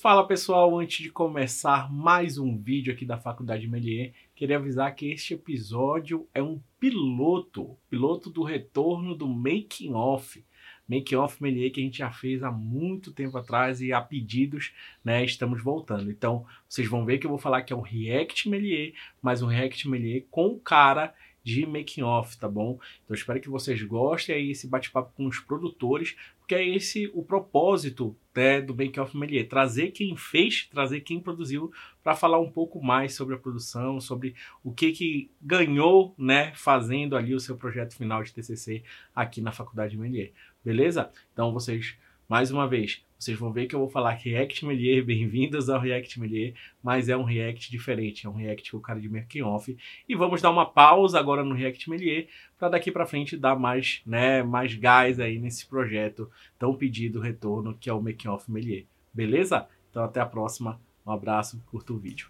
Fala 0.00 0.24
pessoal, 0.24 0.78
antes 0.78 1.02
de 1.02 1.10
começar 1.10 1.92
mais 1.92 2.38
um 2.38 2.56
vídeo 2.56 2.92
aqui 2.92 3.04
da 3.04 3.18
Faculdade 3.18 3.66
Melier, 3.66 4.12
queria 4.32 4.56
avisar 4.56 4.94
que 4.94 5.10
este 5.10 5.34
episódio 5.34 6.24
é 6.32 6.40
um 6.40 6.62
piloto, 6.78 7.76
piloto 7.90 8.30
do 8.30 8.44
retorno 8.44 9.12
do 9.12 9.26
Making 9.26 9.94
Off. 9.94 10.44
Making 10.88 11.16
Off 11.16 11.42
Melier 11.42 11.72
que 11.72 11.80
a 11.80 11.82
gente 11.82 11.98
já 11.98 12.12
fez 12.12 12.44
há 12.44 12.50
muito 12.52 13.12
tempo 13.12 13.36
atrás 13.36 13.80
e 13.80 13.92
a 13.92 14.00
pedidos, 14.00 14.72
né, 15.04 15.24
estamos 15.24 15.60
voltando. 15.60 16.12
Então, 16.12 16.46
vocês 16.68 16.86
vão 16.86 17.04
ver 17.04 17.18
que 17.18 17.26
eu 17.26 17.30
vou 17.30 17.38
falar 17.40 17.62
que 17.62 17.72
é 17.72 17.76
um 17.76 17.80
React 17.80 18.48
Melier, 18.50 18.92
mas 19.20 19.42
um 19.42 19.48
React 19.48 19.88
Melier 19.88 20.26
com 20.30 20.60
cara 20.60 21.12
de 21.42 21.66
making 21.66 22.02
off, 22.02 22.38
tá 22.38 22.48
bom? 22.48 22.78
Então 23.04 23.14
espero 23.14 23.40
que 23.40 23.48
vocês 23.48 23.82
gostem 23.82 24.34
aí 24.34 24.50
esse 24.50 24.68
bate-papo 24.68 25.12
com 25.16 25.26
os 25.26 25.40
produtores, 25.40 26.14
porque 26.48 26.54
é 26.54 26.66
esse 26.66 27.10
o 27.12 27.22
propósito 27.22 28.16
né, 28.34 28.62
do 28.62 28.74
Making 28.74 29.00
Off 29.00 29.14
Melier, 29.14 29.46
trazer 29.46 29.90
quem 29.90 30.16
fez, 30.16 30.66
trazer 30.72 31.02
quem 31.02 31.20
produziu, 31.20 31.70
para 32.02 32.16
falar 32.16 32.38
um 32.38 32.50
pouco 32.50 32.82
mais 32.82 33.14
sobre 33.14 33.34
a 33.34 33.38
produção, 33.38 34.00
sobre 34.00 34.34
o 34.64 34.72
que 34.72 34.92
que 34.92 35.30
ganhou, 35.42 36.14
né, 36.16 36.54
fazendo 36.54 37.18
ali 37.18 37.34
o 37.34 37.40
seu 37.40 37.54
projeto 37.54 37.94
final 37.94 38.22
de 38.22 38.32
TCC 38.32 38.82
aqui 39.14 39.42
na 39.42 39.52
Faculdade 39.52 39.98
Melier. 39.98 40.32
Beleza? 40.64 41.10
Então 41.34 41.52
vocês 41.52 41.98
mais 42.28 42.50
uma 42.50 42.68
vez, 42.68 43.02
vocês 43.18 43.38
vão 43.38 43.50
ver 43.50 43.66
que 43.66 43.74
eu 43.74 43.80
vou 43.80 43.88
falar 43.88 44.10
React 44.10 44.66
Melier, 44.66 45.02
bem-vindos 45.02 45.70
ao 45.70 45.80
React 45.80 46.20
Melier, 46.20 46.52
mas 46.82 47.08
é 47.08 47.16
um 47.16 47.24
React 47.24 47.70
diferente, 47.70 48.26
é 48.26 48.28
um 48.28 48.34
React 48.34 48.70
com 48.70 48.76
o 48.76 48.82
cara 48.82 49.00
de 49.00 49.08
making 49.08 49.40
off. 49.40 49.74
E 50.06 50.14
vamos 50.14 50.42
dar 50.42 50.50
uma 50.50 50.66
pausa 50.66 51.18
agora 51.18 51.42
no 51.42 51.54
React 51.54 51.88
Melier 51.88 52.28
para 52.58 52.68
daqui 52.68 52.92
para 52.92 53.06
frente 53.06 53.34
dar 53.34 53.58
mais, 53.58 54.02
né, 54.04 54.42
mais 54.42 54.74
gás 54.74 55.18
aí 55.18 55.38
nesse 55.38 55.66
projeto 55.66 56.30
tão 56.58 56.74
pedido 56.74 57.18
retorno 57.18 57.74
que 57.74 57.88
é 57.88 57.92
o 57.94 58.02
making 58.02 58.28
off 58.28 58.50
Melier. 58.50 58.84
Beleza? 59.12 59.66
Então 59.90 60.04
até 60.04 60.20
a 60.20 60.26
próxima. 60.26 60.78
Um 61.06 61.10
abraço, 61.10 61.58
curta 61.70 61.94
o 61.94 61.98
vídeo. 61.98 62.28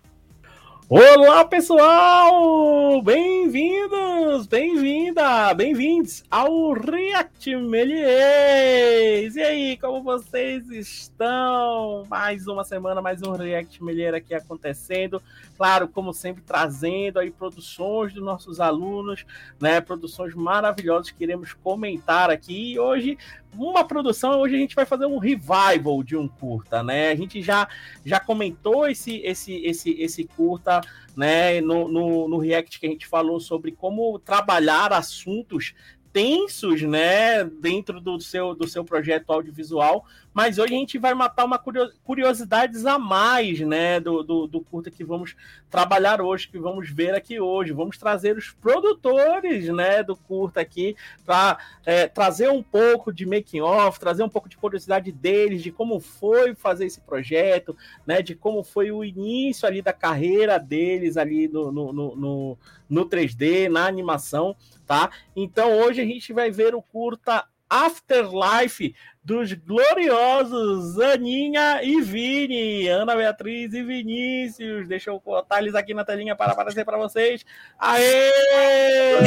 Olá, 0.91 1.45
pessoal! 1.45 3.03
Bem-vindos, 3.03 4.47
bem-vinda, 4.47 5.53
bem-vindos 5.53 6.25
ao 6.31 6.73
React 6.73 7.57
Meliers! 7.57 9.37
E 9.37 9.43
aí, 9.43 9.77
como 9.77 10.03
vocês 10.03 10.71
estão? 10.71 12.07
Mais 12.09 12.47
uma 12.47 12.65
semana, 12.65 13.03
mais 13.03 13.21
um 13.23 13.33
React 13.33 13.85
Melier 13.85 14.15
aqui 14.15 14.33
acontecendo. 14.33 15.23
Claro, 15.59 15.89
como 15.89 16.15
sempre, 16.15 16.43
trazendo 16.43 17.19
aí 17.19 17.31
produções 17.31 18.15
dos 18.15 18.25
nossos 18.25 18.59
alunos, 18.59 19.27
né? 19.61 19.83
Produções 19.83 20.35
maravilhosas 20.35 21.11
que 21.11 21.23
iremos 21.23 21.53
comentar 21.53 22.31
aqui. 22.31 22.73
E 22.73 22.79
hoje 22.79 23.19
uma 23.57 23.85
produção, 23.85 24.41
hoje 24.41 24.55
a 24.55 24.59
gente 24.59 24.75
vai 24.75 24.85
fazer 24.85 25.07
um 25.07 25.19
revival 25.19 26.03
de 26.03 26.17
um 26.17 26.29
curta, 26.29 26.83
né? 26.83 27.11
A 27.11 27.17
gente 27.17 27.43
já, 27.43 27.69
já 28.05 28.21
comentou 28.21 28.87
esse, 28.87 29.17
esse, 29.19 29.55
esse, 29.65 29.91
esse 30.01 30.25
curta, 30.25 30.78
né, 31.17 31.61
no, 31.61 31.89
no, 31.89 32.29
no 32.29 32.39
React 32.39 32.81
que 32.81 32.87
a 32.87 32.91
gente 32.91 33.07
falou 33.07 33.41
sobre 33.41 33.73
como 33.73 34.19
trabalhar 34.19 34.93
assuntos 34.93 35.75
tensos, 36.13 36.83
né, 36.83 37.45
dentro 37.45 38.01
do 38.01 38.21
seu, 38.21 38.55
do 38.55 38.67
seu 38.67 38.85
projeto 38.85 39.31
audiovisual, 39.31 40.05
mas 40.39 40.57
hoje 40.57 40.73
a 40.73 40.79
gente 40.79 40.99
vai 40.99 41.15
matar 41.15 41.45
uma 41.45 41.61
curiosidades 42.05 42.87
a 42.87 42.97
mais, 42.97 43.59
né, 43.59 43.99
do, 43.99 44.23
do, 44.23 44.47
do, 44.47 44.61
curta 44.61 44.89
que 44.89 45.03
vamos 45.03 45.35
trabalhar 45.69 46.21
hoje, 46.21 46.47
que 46.47 46.61
vamos 46.61 46.89
ver 46.89 47.13
aqui 47.13 47.41
hoje. 47.41 47.73
Vamos 47.73 47.99
trazer 47.99 48.37
os 48.37 48.53
produtores, 48.53 49.67
né, 49.67 50.01
do 50.05 50.15
curta 50.15 50.61
aqui 50.61 50.95
para 51.27 51.59
é, 51.85 52.07
trazer 52.07 52.51
um 52.51 52.63
pouco 52.63 53.13
de 53.13 53.27
making 53.27 53.63
off, 53.63 53.99
trazer 53.99 54.23
um 54.23 54.29
pouco 54.29 54.49
de 54.49 54.57
curiosidade 54.57 55.11
deles, 55.11 55.61
de 55.61 55.73
como 55.73 55.99
foi 55.99 56.55
fazer 56.55 56.87
esse 56.87 57.01
projeto, 57.01 57.77
né, 58.07 58.23
de 58.23 58.37
como 58.37 58.63
foi 58.63 58.93
o 58.93 59.05
início 59.05 59.67
ali 59.67 59.83
da 59.83 59.93
carreira 59.93 60.57
deles 60.57 61.17
ali 61.17 61.49
no, 61.49 61.73
no, 61.73 61.93
no, 61.93 62.15
no, 62.15 62.59
no 62.89 63.07
3D, 63.07 63.69
na 63.69 63.89
animação, 63.89 64.55
tá? 64.87 65.11
Então 65.35 65.81
hoje 65.81 66.01
a 66.01 66.05
gente 66.05 66.33
vai 66.33 66.49
ver 66.49 66.77
o 66.77 66.81
curta 66.81 67.45
Afterlife 67.69 68.95
dos 69.29 69.53
gloriosos 69.53 70.99
Aninha 70.99 71.83
e 71.83 72.01
Vini, 72.01 72.89
Ana 72.89 73.15
Beatriz 73.15 73.75
e 73.75 73.83
Vinícius. 73.83 74.89
Deixa 74.89 75.11
eu 75.11 75.21
botar 75.21 75.59
eles 75.59 75.75
aqui 75.75 75.93
na 75.93 76.03
telinha 76.03 76.35
para 76.35 76.53
aparecer 76.53 76.83
para 76.83 76.97
vocês. 76.97 77.45
Aê! 77.79 79.19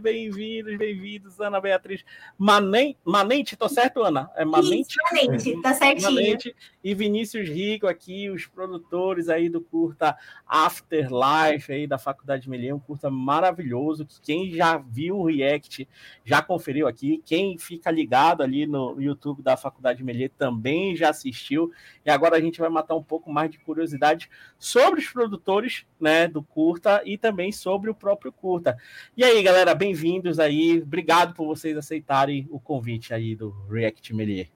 Bem-vindos, 0.00 0.78
bem-vindos, 0.78 1.38
Ana 1.40 1.60
Beatriz. 1.60 2.02
Manente, 2.38 2.96
Manente, 3.04 3.54
tô 3.54 3.68
certo, 3.68 4.02
Ana? 4.02 4.30
É 4.34 4.46
Manente? 4.46 4.92
Isso, 4.92 4.98
Manente, 5.10 5.60
tá 5.60 5.74
certinho. 5.74 6.12
Manente 6.12 6.56
e 6.82 6.94
Vinícius 6.94 7.48
Rico 7.48 7.86
aqui, 7.86 8.30
os 8.30 8.46
produtores 8.46 9.28
aí 9.28 9.50
do 9.50 9.60
curta 9.60 10.16
Afterlife 10.46 11.70
aí 11.72 11.86
da 11.86 11.98
Faculdade 11.98 12.48
Melier, 12.48 12.74
um 12.74 12.78
curta 12.78 13.10
maravilhoso 13.10 14.06
que 14.06 14.20
quem 14.20 14.50
já 14.52 14.78
viu 14.78 15.18
o 15.18 15.26
React 15.26 15.88
já 16.24 16.40
conferiu 16.40 16.86
aqui, 16.86 17.22
quem 17.24 17.58
fica 17.58 17.90
ligado 17.90 18.42
ali 18.42 18.66
no 18.66 18.85
YouTube 19.00 19.42
da 19.42 19.56
Faculdade 19.56 20.04
Melier 20.04 20.30
também 20.36 20.94
já 20.94 21.10
assistiu. 21.10 21.72
E 22.04 22.10
agora 22.10 22.36
a 22.36 22.40
gente 22.40 22.58
vai 22.58 22.68
matar 22.68 22.94
um 22.94 23.02
pouco 23.02 23.32
mais 23.32 23.50
de 23.50 23.58
curiosidade 23.58 24.28
sobre 24.58 25.00
os 25.00 25.08
produtores 25.08 25.86
né, 26.00 26.28
do 26.28 26.42
curta 26.42 27.02
e 27.04 27.18
também 27.18 27.50
sobre 27.52 27.90
o 27.90 27.94
próprio 27.94 28.32
curta. 28.32 28.76
E 29.16 29.24
aí, 29.24 29.42
galera, 29.42 29.74
bem-vindos 29.74 30.38
aí. 30.38 30.82
Obrigado 30.82 31.34
por 31.34 31.46
vocês 31.46 31.76
aceitarem 31.76 32.46
o 32.50 32.60
convite 32.60 33.12
aí 33.12 33.34
do 33.34 33.50
React 33.70 34.14
Melier. 34.14 34.48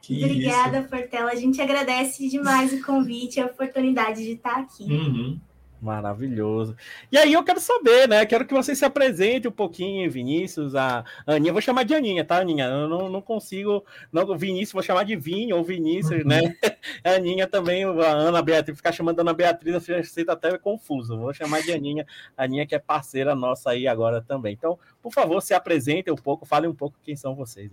Que 0.00 0.24
Obrigada, 0.24 0.80
isso. 0.80 0.88
Portela. 0.88 1.30
A 1.30 1.34
gente 1.34 1.60
agradece 1.60 2.28
demais 2.28 2.72
o 2.72 2.82
convite 2.82 3.38
e 3.38 3.42
a 3.42 3.46
oportunidade 3.46 4.22
de 4.22 4.32
estar 4.32 4.56
aqui. 4.56 4.84
Uhum. 4.84 5.40
Maravilhoso. 5.80 6.76
E 7.10 7.16
aí 7.16 7.32
eu 7.32 7.44
quero 7.44 7.60
saber, 7.60 8.08
né? 8.08 8.26
Quero 8.26 8.44
que 8.44 8.52
você 8.52 8.74
se 8.74 8.84
apresente 8.84 9.46
um 9.46 9.52
pouquinho, 9.52 10.10
Vinícius, 10.10 10.74
a 10.74 11.04
Aninha. 11.24 11.52
Vou 11.52 11.62
chamar 11.62 11.84
de 11.84 11.94
Aninha, 11.94 12.24
tá, 12.24 12.40
Aninha? 12.40 12.66
Eu 12.66 12.88
não, 12.88 13.08
não 13.08 13.22
consigo. 13.22 13.84
Não, 14.12 14.36
Vinícius, 14.36 14.72
vou 14.72 14.82
chamar 14.82 15.04
de 15.04 15.14
Vinho 15.14 15.56
ou 15.56 15.62
Vinícius, 15.62 16.24
né? 16.24 16.40
uhum. 16.40 16.48
né? 16.48 16.56
A 17.04 17.10
Aninha 17.12 17.46
também, 17.46 17.84
a 17.84 18.10
Ana 18.10 18.42
Beatriz, 18.42 18.76
ficar 18.76 18.92
chamando 18.92 19.20
a 19.20 19.22
Ana 19.22 19.32
Beatriz, 19.32 19.86
você 19.86 20.24
tá 20.24 20.32
até 20.32 20.56
confuso. 20.58 21.16
Vou 21.16 21.32
chamar 21.32 21.62
de 21.62 21.72
Aninha, 21.72 22.04
a 22.36 22.44
Aninha 22.44 22.66
que 22.66 22.74
é 22.74 22.78
parceira 22.78 23.34
nossa 23.34 23.70
aí 23.70 23.86
agora 23.86 24.20
também. 24.20 24.54
Então, 24.54 24.78
por 25.00 25.12
favor, 25.12 25.40
se 25.40 25.54
apresente 25.54 26.10
um 26.10 26.16
pouco, 26.16 26.44
fale 26.44 26.66
um 26.66 26.74
pouco 26.74 26.96
quem 27.02 27.14
são 27.14 27.34
vocês. 27.34 27.70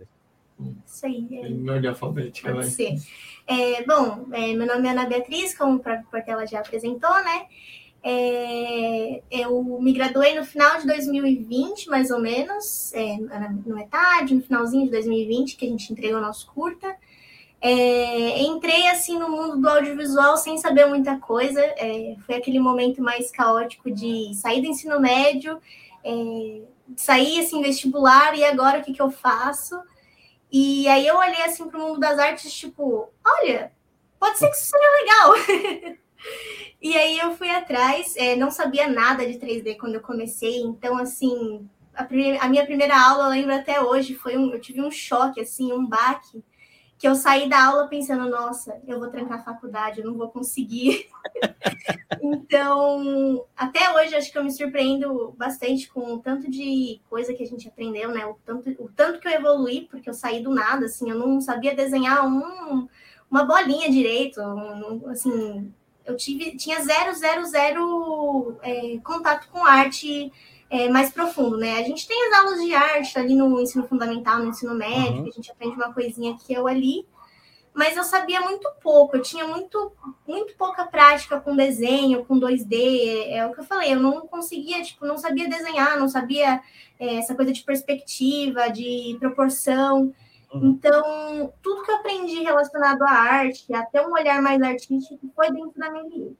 Isso 0.85 1.05
aí. 1.05 1.27
É... 1.31 1.47
Em 1.47 1.69
ordem 1.69 1.89
alfabética, 1.89 2.53
Pode 2.53 2.67
ser. 2.67 2.95
É, 3.47 3.83
bom, 3.83 4.27
é, 4.31 4.53
meu 4.53 4.65
nome 4.65 4.87
é 4.87 4.91
Ana 4.91 5.05
Beatriz, 5.05 5.57
como 5.57 5.75
o 5.75 5.79
próprio 5.79 6.07
Portela 6.09 6.47
já 6.47 6.59
apresentou, 6.59 7.13
né? 7.23 7.47
É, 8.07 9.23
eu 9.31 9.63
me 9.81 9.91
graduei 9.91 10.37
no 10.37 10.45
final 10.45 10.77
de 10.77 10.85
2020, 10.85 11.89
mais 11.89 12.11
ou 12.11 12.19
menos, 12.19 12.93
é, 12.93 13.17
no 13.17 13.73
metade, 13.73 14.35
no 14.35 14.43
finalzinho 14.43 14.85
de 14.85 14.91
2020, 14.91 15.55
que 15.57 15.65
a 15.65 15.69
gente 15.69 15.91
entregou 15.91 16.19
o 16.19 16.21
nosso 16.21 16.45
curta. 16.53 16.95
É, 17.59 18.43
entrei 18.43 18.87
assim 18.89 19.17
no 19.17 19.27
mundo 19.27 19.59
do 19.59 19.67
audiovisual 19.67 20.37
sem 20.37 20.55
saber 20.59 20.85
muita 20.85 21.17
coisa. 21.17 21.59
É, 21.59 22.15
foi 22.27 22.35
aquele 22.35 22.59
momento 22.59 23.01
mais 23.01 23.31
caótico 23.31 23.89
de 23.89 24.35
sair 24.35 24.61
do 24.61 24.67
ensino 24.67 24.99
médio, 24.99 25.59
é, 26.03 26.61
sair 26.95 27.39
assim 27.39 27.63
vestibular 27.63 28.37
e 28.37 28.45
agora 28.45 28.81
o 28.81 28.83
que, 28.83 28.93
que 28.93 29.01
eu 29.01 29.09
faço? 29.09 29.81
E 30.51 30.87
aí 30.87 31.07
eu 31.07 31.17
olhei 31.17 31.41
assim 31.41 31.67
para 31.67 31.79
o 31.79 31.81
mundo 31.81 31.99
das 31.99 32.19
artes, 32.19 32.53
tipo, 32.53 33.09
olha, 33.25 33.71
pode 34.19 34.37
ser 34.37 34.47
que 34.47 34.55
isso 34.57 34.69
seja 34.69 34.91
legal. 35.01 35.95
E 36.81 36.95
aí 36.95 37.17
eu 37.17 37.35
fui 37.35 37.49
atrás, 37.49 38.15
é, 38.15 38.35
não 38.35 38.51
sabia 38.51 38.87
nada 38.87 39.25
de 39.25 39.39
3D 39.39 39.77
quando 39.77 39.95
eu 39.95 40.01
comecei, 40.01 40.61
então 40.61 40.97
assim, 40.97 41.67
a, 41.93 42.03
primeira, 42.03 42.43
a, 42.43 42.47
minha 42.47 42.65
primeira 42.65 42.95
aula, 42.95 43.25
eu 43.25 43.29
lembro 43.29 43.55
até 43.55 43.81
hoje, 43.81 44.13
foi 44.13 44.37
um, 44.37 44.51
eu 44.51 44.59
tive 44.59 44.81
um 44.81 44.91
choque, 44.91 45.41
assim, 45.41 45.71
um 45.73 45.85
baque, 45.85 46.43
que 46.97 47.07
eu 47.07 47.15
saí 47.15 47.49
da 47.49 47.65
aula 47.65 47.87
pensando, 47.87 48.29
nossa, 48.29 48.81
eu 48.87 48.99
vou 48.99 49.09
trancar 49.09 49.39
a 49.39 49.43
faculdade, 49.43 49.99
eu 49.99 50.05
não 50.05 50.17
vou 50.17 50.29
conseguir. 50.29 51.07
então, 52.21 53.45
até 53.55 53.91
hoje 53.93 54.15
acho 54.15 54.31
que 54.31 54.37
eu 54.37 54.43
me 54.43 54.51
surpreendo 54.51 55.33
bastante 55.37 55.89
com 55.89 56.13
o 56.13 56.19
tanto 56.19 56.49
de 56.49 57.01
coisa 57.09 57.33
que 57.33 57.43
a 57.43 57.47
gente 57.47 57.67
aprendeu, 57.67 58.11
né? 58.11 58.25
O 58.25 58.37
tanto, 58.45 58.69
o 58.79 58.89
tanto 58.89 59.19
que 59.19 59.27
eu 59.27 59.33
evolui, 59.33 59.87
porque 59.91 60.09
eu 60.09 60.13
saí 60.13 60.41
do 60.41 60.53
nada, 60.53 60.85
assim, 60.85 61.09
eu 61.09 61.17
não 61.17 61.41
sabia 61.41 61.75
desenhar 61.75 62.25
um, 62.25 62.87
uma 63.29 63.43
bolinha 63.43 63.91
direito, 63.91 64.39
um, 64.41 65.09
assim, 65.09 65.73
eu 66.05 66.15
tive, 66.15 66.55
tinha 66.55 66.81
zero, 66.83 67.13
zero, 67.13 67.45
zero 67.45 68.57
é, 68.61 68.97
contato 69.03 69.47
com 69.49 69.63
arte 69.65 70.31
é, 70.69 70.89
mais 70.89 71.11
profundo, 71.11 71.57
né? 71.57 71.77
A 71.77 71.83
gente 71.83 72.07
tem 72.07 72.27
as 72.27 72.39
aulas 72.39 72.61
de 72.61 72.73
arte 72.73 73.17
ali 73.17 73.35
no 73.35 73.59
ensino 73.59 73.87
fundamental, 73.87 74.39
no 74.39 74.49
ensino 74.49 74.75
médio, 74.75 75.21
uhum. 75.21 75.27
a 75.27 75.31
gente 75.31 75.51
aprende 75.51 75.75
uma 75.75 75.93
coisinha 75.93 76.33
aqui 76.33 76.57
ou 76.57 76.67
ali, 76.67 77.07
mas 77.73 77.97
eu 77.97 78.03
sabia 78.03 78.39
muito 78.39 78.69
pouco, 78.81 79.17
eu 79.17 79.21
tinha 79.21 79.45
muito, 79.45 79.91
muito 80.25 80.55
pouca 80.55 80.85
prática 80.85 81.39
com 81.39 81.55
desenho, 81.55 82.23
com 82.25 82.39
2D, 82.39 82.73
é, 82.73 83.37
é 83.37 83.45
o 83.45 83.53
que 83.53 83.59
eu 83.59 83.65
falei, 83.65 83.93
eu 83.93 83.99
não 83.99 84.27
conseguia, 84.27 84.81
tipo, 84.81 85.05
não 85.05 85.17
sabia 85.17 85.49
desenhar, 85.49 85.99
não 85.99 86.07
sabia 86.07 86.61
é, 86.99 87.15
essa 87.17 87.35
coisa 87.35 87.51
de 87.51 87.63
perspectiva, 87.63 88.69
de 88.69 89.17
proporção. 89.19 90.13
Então, 90.63 91.53
tudo 91.61 91.83
que 91.83 91.91
eu 91.91 91.95
aprendi 91.95 92.43
relacionado 92.43 93.01
à 93.03 93.11
arte, 93.11 93.73
até 93.73 94.05
um 94.05 94.11
olhar 94.11 94.41
mais 94.41 94.61
artístico, 94.61 95.31
foi 95.35 95.51
dentro 95.51 95.79
da 95.79 95.89
minha 95.91 96.03
vida. 96.03 96.31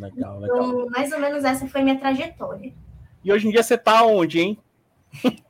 Legal, 0.00 0.42
então, 0.42 0.72
legal. 0.72 0.90
mais 0.90 1.12
ou 1.12 1.18
menos 1.18 1.44
essa 1.44 1.66
foi 1.66 1.82
minha 1.82 1.98
trajetória. 1.98 2.72
E 3.24 3.32
hoje 3.32 3.48
em 3.48 3.50
dia 3.50 3.62
você 3.62 3.74
está 3.74 4.04
onde, 4.04 4.40
hein? 4.40 4.58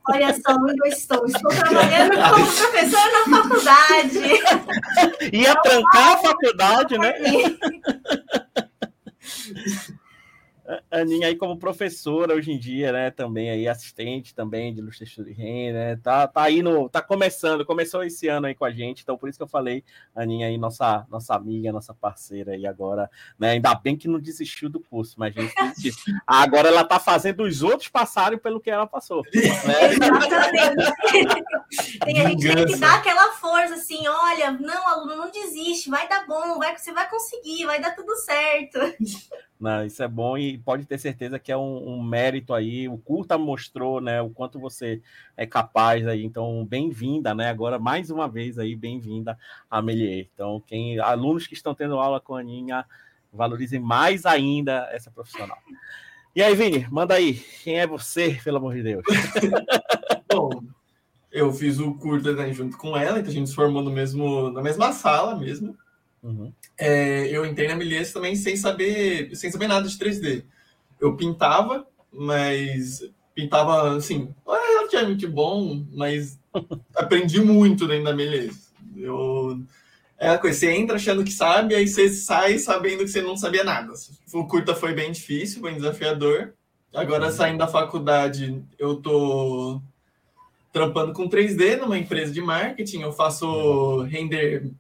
Olha 0.09 0.33
só 0.35 0.55
onde 0.55 0.79
eu 0.85 0.93
estou. 0.93 1.25
Estou 1.25 1.51
trabalhando 1.51 2.13
como 2.13 2.45
professora 2.55 3.27
na 3.27 3.43
faculdade. 3.43 4.19
Ia 5.33 5.57
trancar 5.57 6.13
a 6.13 6.19
faculdade, 6.19 6.99
né? 6.99 7.15
Aninha 10.91 11.29
aí 11.29 11.37
como 11.37 11.59
professora 11.59 12.35
hoje 12.35 12.51
em 12.51 12.59
dia, 12.59 12.91
né? 12.91 13.11
Também 13.11 13.51
aí 13.51 13.69
assistente 13.69 14.35
também 14.35 14.75
de 14.75 14.81
Luz 14.81 14.99
Textura 14.99 15.33
de 15.33 15.43
né? 15.73 15.97
Tá, 15.97 16.27
tá 16.27 16.43
aí 16.43 16.63
no, 16.63 16.89
tá 16.89 17.03
começando, 17.03 17.67
começou 17.67 18.03
esse 18.03 18.29
ano 18.29 18.47
aí 18.47 18.55
com 18.55 18.65
a 18.65 18.71
gente, 18.71 19.03
então 19.03 19.17
por 19.19 19.29
isso 19.29 19.39
que 19.39 19.43
eu 19.43 19.49
falei, 19.49 19.85
Aninha 20.15 20.47
aí 20.47 20.57
nossa 20.57 21.07
nossa 21.11 21.35
amiga, 21.35 21.71
nossa 21.71 21.93
parceira 21.93 22.53
aí 22.53 22.67
agora, 22.67 23.11
né? 23.39 23.51
Ainda 23.51 23.75
bem 23.75 23.97
que 23.97 24.09
não 24.09 24.19
desistiu 24.19 24.71
do 24.71 24.81
curso, 24.81 25.17
mas 25.19 25.35
gente 25.35 25.53
agora 26.27 26.69
ela 26.69 26.85
tá 26.85 26.99
fazendo 26.99 27.43
os 27.43 27.63
outros 27.63 27.89
passarem 27.89 28.39
pelo 28.39 28.61
que 28.61 28.71
ela 28.71 28.87
passou. 28.87 29.23
Né? 29.35 29.93
Exatamente. 29.93 30.95
Tem, 32.05 32.21
a 32.21 32.29
gente 32.29 32.55
tem 32.55 32.67
que 32.67 32.77
dar 32.77 32.99
aquela 32.99 33.33
força 33.33 33.75
assim, 33.75 34.07
olha, 34.07 34.53
não, 34.53 34.89
aluno, 34.89 35.17
não 35.17 35.31
desiste, 35.31 35.91
vai 35.91 36.09
dar 36.09 36.27
bom, 36.27 36.59
vai, 36.59 36.77
você 36.77 36.93
vai 36.93 37.09
conseguir, 37.09 37.67
vai 37.67 37.81
dar 37.81 37.95
tudo 37.95 38.15
certo. 38.17 38.79
Não, 39.59 39.87
isso 39.87 40.03
é 40.03 40.09
bom 40.09 40.37
e 40.37 40.59
pode 40.59 40.85
ter 40.85 40.99
certeza 40.99 41.39
que 41.39 41.53
é 41.53 41.57
um, 41.57 41.89
um, 41.89 42.03
mérito 42.03 42.53
aí. 42.53 42.89
O 42.89 42.99
curta 42.99 43.39
mostrou, 43.39 44.01
né, 44.01 44.21
o 44.21 44.29
quanto 44.29 44.59
você 44.59 45.01
é 45.37 45.47
capaz 45.47 46.07
aí. 46.07 46.25
Então, 46.25 46.67
bem-vinda, 46.67 47.35
né? 47.35 47.49
Agora 47.49 47.79
mais 47.79 48.11
uma 48.11 48.29
vez 48.29 48.59
aí, 48.59 48.75
bem-vinda 48.75 49.39
a 49.71 49.81
Melier. 49.81 50.29
Então, 50.35 50.63
quem 50.67 50.99
alunos 50.99 51.47
que 51.47 51.55
estão 51.55 51.75
tendo 51.75 51.99
aula 51.99 52.21
com 52.21 52.35
a 52.35 52.41
Aninha, 52.41 52.85
valorizem 53.33 53.81
mais 53.81 54.27
ainda 54.27 54.89
essa 54.93 55.11
profissional. 55.11 55.59
E 56.35 56.43
aí, 56.43 56.55
Vini, 56.55 56.87
manda 56.91 57.15
aí. 57.15 57.35
Quem 57.63 57.79
é 57.79 57.87
você, 57.87 58.41
pelo 58.43 58.57
amor 58.57 58.75
de 58.75 58.83
Deus? 58.83 59.05
bom, 60.33 60.51
eu 61.31 61.53
fiz 61.53 61.79
o 61.79 61.95
curta 61.95 62.33
né, 62.33 62.53
junto 62.53 62.77
com 62.77 62.97
ela, 62.97 63.19
então 63.19 63.31
a 63.31 63.35
gente 63.35 63.51
se 63.51 63.55
formou 63.55 63.83
no 63.83 63.91
mesmo, 63.91 64.51
na 64.51 64.61
mesma 64.61 64.93
sala 64.93 65.37
mesmo. 65.37 65.77
Uhum. 66.23 66.53
É, 66.79 67.29
eu 67.29 67.47
entrei 67.47 67.69
na 67.69 67.77
Milies 67.77 68.13
também 68.13 68.35
sem 68.35 68.57
saber, 68.57 69.35
sem 69.37 69.51
saber 69.51 69.69
nada 69.69 69.89
de 69.89 69.97
3D. 69.97 70.45
Eu 71.01 71.17
pintava, 71.17 71.87
mas 72.13 73.09
pintava 73.35 73.97
assim, 73.97 74.35
relativamente 74.47 75.27
bom, 75.27 75.85
mas 75.93 76.39
aprendi 76.95 77.41
muito 77.41 77.87
dentro 77.87 78.05
da 78.05 78.15
Milies. 78.15 78.73
Eu 78.97 79.59
é 80.19 80.29
a 80.31 80.39
coisa, 80.39 80.59
você 80.59 80.71
entra 80.71 80.97
achando 80.97 81.25
que 81.25 81.33
sabe, 81.33 81.75
aí 81.75 81.87
você 81.87 82.09
sai 82.09 82.59
sabendo 82.59 82.99
que 83.01 83.09
você 83.09 83.21
não 83.21 83.37
sabia 83.37 83.65
nada. 83.65 83.93
O 84.33 84.47
curta 84.47 84.75
foi 84.75 84.95
bem 84.95 85.13
difícil, 85.13 85.61
bem 85.61 85.75
desafiador. 85.75 86.55
Agora, 86.95 87.27
uhum. 87.27 87.33
saindo 87.33 87.59
da 87.59 87.67
faculdade, 87.67 88.63
eu 88.79 88.97
tô 88.97 89.83
trampando 90.73 91.13
com 91.13 91.29
3D 91.29 91.77
numa 91.77 91.99
empresa 91.99 92.33
de 92.33 92.41
marketing. 92.41 93.01
Eu 93.01 93.13
faço 93.13 93.47
uhum. 93.47 94.03
render 94.03 94.71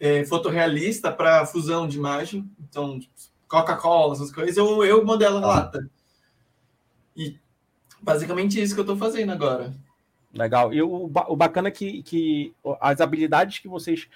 é, 0.00 0.24
fotorrealista 0.24 1.10
para 1.10 1.46
fusão 1.46 1.88
de 1.88 1.96
imagem. 1.96 2.50
Então, 2.68 3.00
Coca-Cola, 3.46 4.14
essas 4.14 4.32
coisas, 4.32 4.56
eu, 4.56 4.84
eu 4.84 5.04
modelo 5.04 5.38
a 5.38 5.46
lata. 5.46 5.90
E 7.16 7.38
basicamente 8.00 8.60
isso 8.60 8.74
que 8.74 8.80
eu 8.80 8.84
estou 8.84 8.96
fazendo 8.96 9.32
agora. 9.32 9.74
Legal. 10.32 10.72
E 10.72 10.82
o, 10.82 11.04
o 11.06 11.36
bacana 11.36 11.68
é 11.68 11.70
que, 11.70 12.02
que 12.02 12.54
as 12.80 13.00
habilidades 13.00 13.58
que 13.58 13.68
vocês 13.68 14.08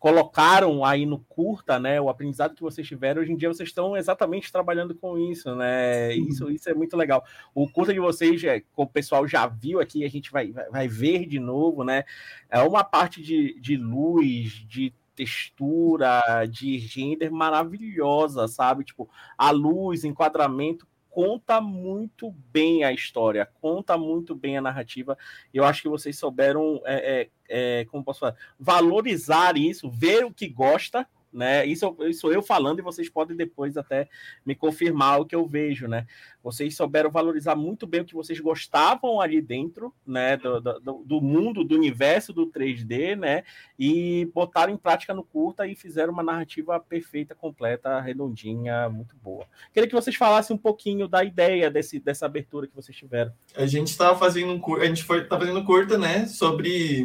colocaram 0.00 0.82
aí 0.82 1.04
no 1.04 1.18
curta, 1.18 1.78
né? 1.78 2.00
O 2.00 2.08
aprendizado 2.08 2.54
que 2.54 2.62
vocês 2.62 2.88
tiveram, 2.88 3.20
hoje 3.20 3.32
em 3.32 3.36
dia 3.36 3.48
vocês 3.48 3.68
estão 3.68 3.94
exatamente 3.94 4.50
trabalhando 4.50 4.94
com 4.94 5.18
isso, 5.18 5.54
né? 5.54 6.14
Isso, 6.14 6.50
isso 6.50 6.70
é 6.70 6.74
muito 6.74 6.96
legal. 6.96 7.22
O 7.54 7.68
curta 7.68 7.92
de 7.92 8.00
vocês, 8.00 8.42
é, 8.42 8.62
o 8.74 8.86
pessoal 8.86 9.28
já 9.28 9.46
viu 9.46 9.78
aqui, 9.78 10.02
a 10.02 10.08
gente 10.08 10.32
vai, 10.32 10.52
vai 10.70 10.88
ver 10.88 11.26
de 11.26 11.38
novo, 11.38 11.84
né? 11.84 12.04
É 12.48 12.62
uma 12.62 12.82
parte 12.82 13.22
de, 13.22 13.60
de 13.60 13.76
luz, 13.76 14.64
de 14.66 14.92
textura, 15.14 16.22
de 16.48 16.78
render 16.78 17.30
maravilhosa, 17.30 18.48
sabe? 18.48 18.84
Tipo, 18.84 19.08
a 19.36 19.50
luz, 19.50 20.04
enquadramento 20.04 20.86
conta 21.10 21.60
muito 21.60 22.30
bem 22.52 22.84
a 22.84 22.92
história, 22.92 23.48
conta 23.60 23.98
muito 23.98 24.34
bem 24.34 24.56
a 24.56 24.62
narrativa. 24.62 25.18
Eu 25.52 25.64
acho 25.64 25.82
que 25.82 25.88
vocês 25.88 26.16
souberam, 26.18 26.80
é, 26.84 27.28
é, 27.48 27.80
é, 27.80 27.84
como 27.86 28.04
posso 28.04 28.20
falar, 28.20 28.36
valorizar 28.58 29.56
isso, 29.56 29.90
ver 29.90 30.24
o 30.24 30.32
que 30.32 30.48
gosta, 30.48 31.06
né? 31.32 31.64
Isso, 31.64 31.96
isso 32.08 32.30
eu 32.32 32.42
falando 32.42 32.80
e 32.80 32.82
vocês 32.82 33.08
podem 33.08 33.36
depois 33.36 33.76
até 33.76 34.08
me 34.44 34.54
confirmar 34.54 35.20
o 35.20 35.24
que 35.24 35.34
eu 35.34 35.46
vejo, 35.46 35.86
né? 35.86 36.06
Vocês 36.42 36.74
souberam 36.74 37.10
valorizar 37.10 37.54
muito 37.54 37.86
bem 37.86 38.00
o 38.00 38.04
que 38.04 38.14
vocês 38.14 38.40
gostavam 38.40 39.20
ali 39.20 39.40
dentro, 39.40 39.94
né? 40.06 40.36
Do, 40.36 40.60
do, 40.60 41.04
do 41.04 41.20
mundo, 41.20 41.64
do 41.64 41.74
universo 41.74 42.32
do 42.32 42.46
3D, 42.46 43.16
né? 43.16 43.44
E 43.78 44.28
botaram 44.34 44.72
em 44.72 44.76
prática 44.76 45.14
no 45.14 45.22
curta 45.22 45.66
e 45.66 45.74
fizeram 45.74 46.12
uma 46.12 46.22
narrativa 46.22 46.78
perfeita, 46.80 47.34
completa, 47.34 48.00
redondinha, 48.00 48.88
muito 48.88 49.14
boa. 49.16 49.46
Queria 49.72 49.88
que 49.88 49.94
vocês 49.94 50.16
falassem 50.16 50.54
um 50.54 50.58
pouquinho 50.58 51.06
da 51.06 51.22
ideia 51.22 51.70
desse, 51.70 52.00
dessa 52.00 52.26
abertura 52.26 52.66
que 52.66 52.74
vocês 52.74 52.96
tiveram. 52.96 53.32
A 53.54 53.66
gente 53.66 53.88
estava 53.88 54.18
fazendo 54.18 54.52
um 54.52 54.58
curta, 54.58 54.84
a 54.84 54.88
gente 54.88 55.04
foi 55.04 55.24
tá 55.24 55.38
fazendo 55.38 55.64
curta, 55.64 55.96
né? 55.96 56.26
Sobre 56.26 57.04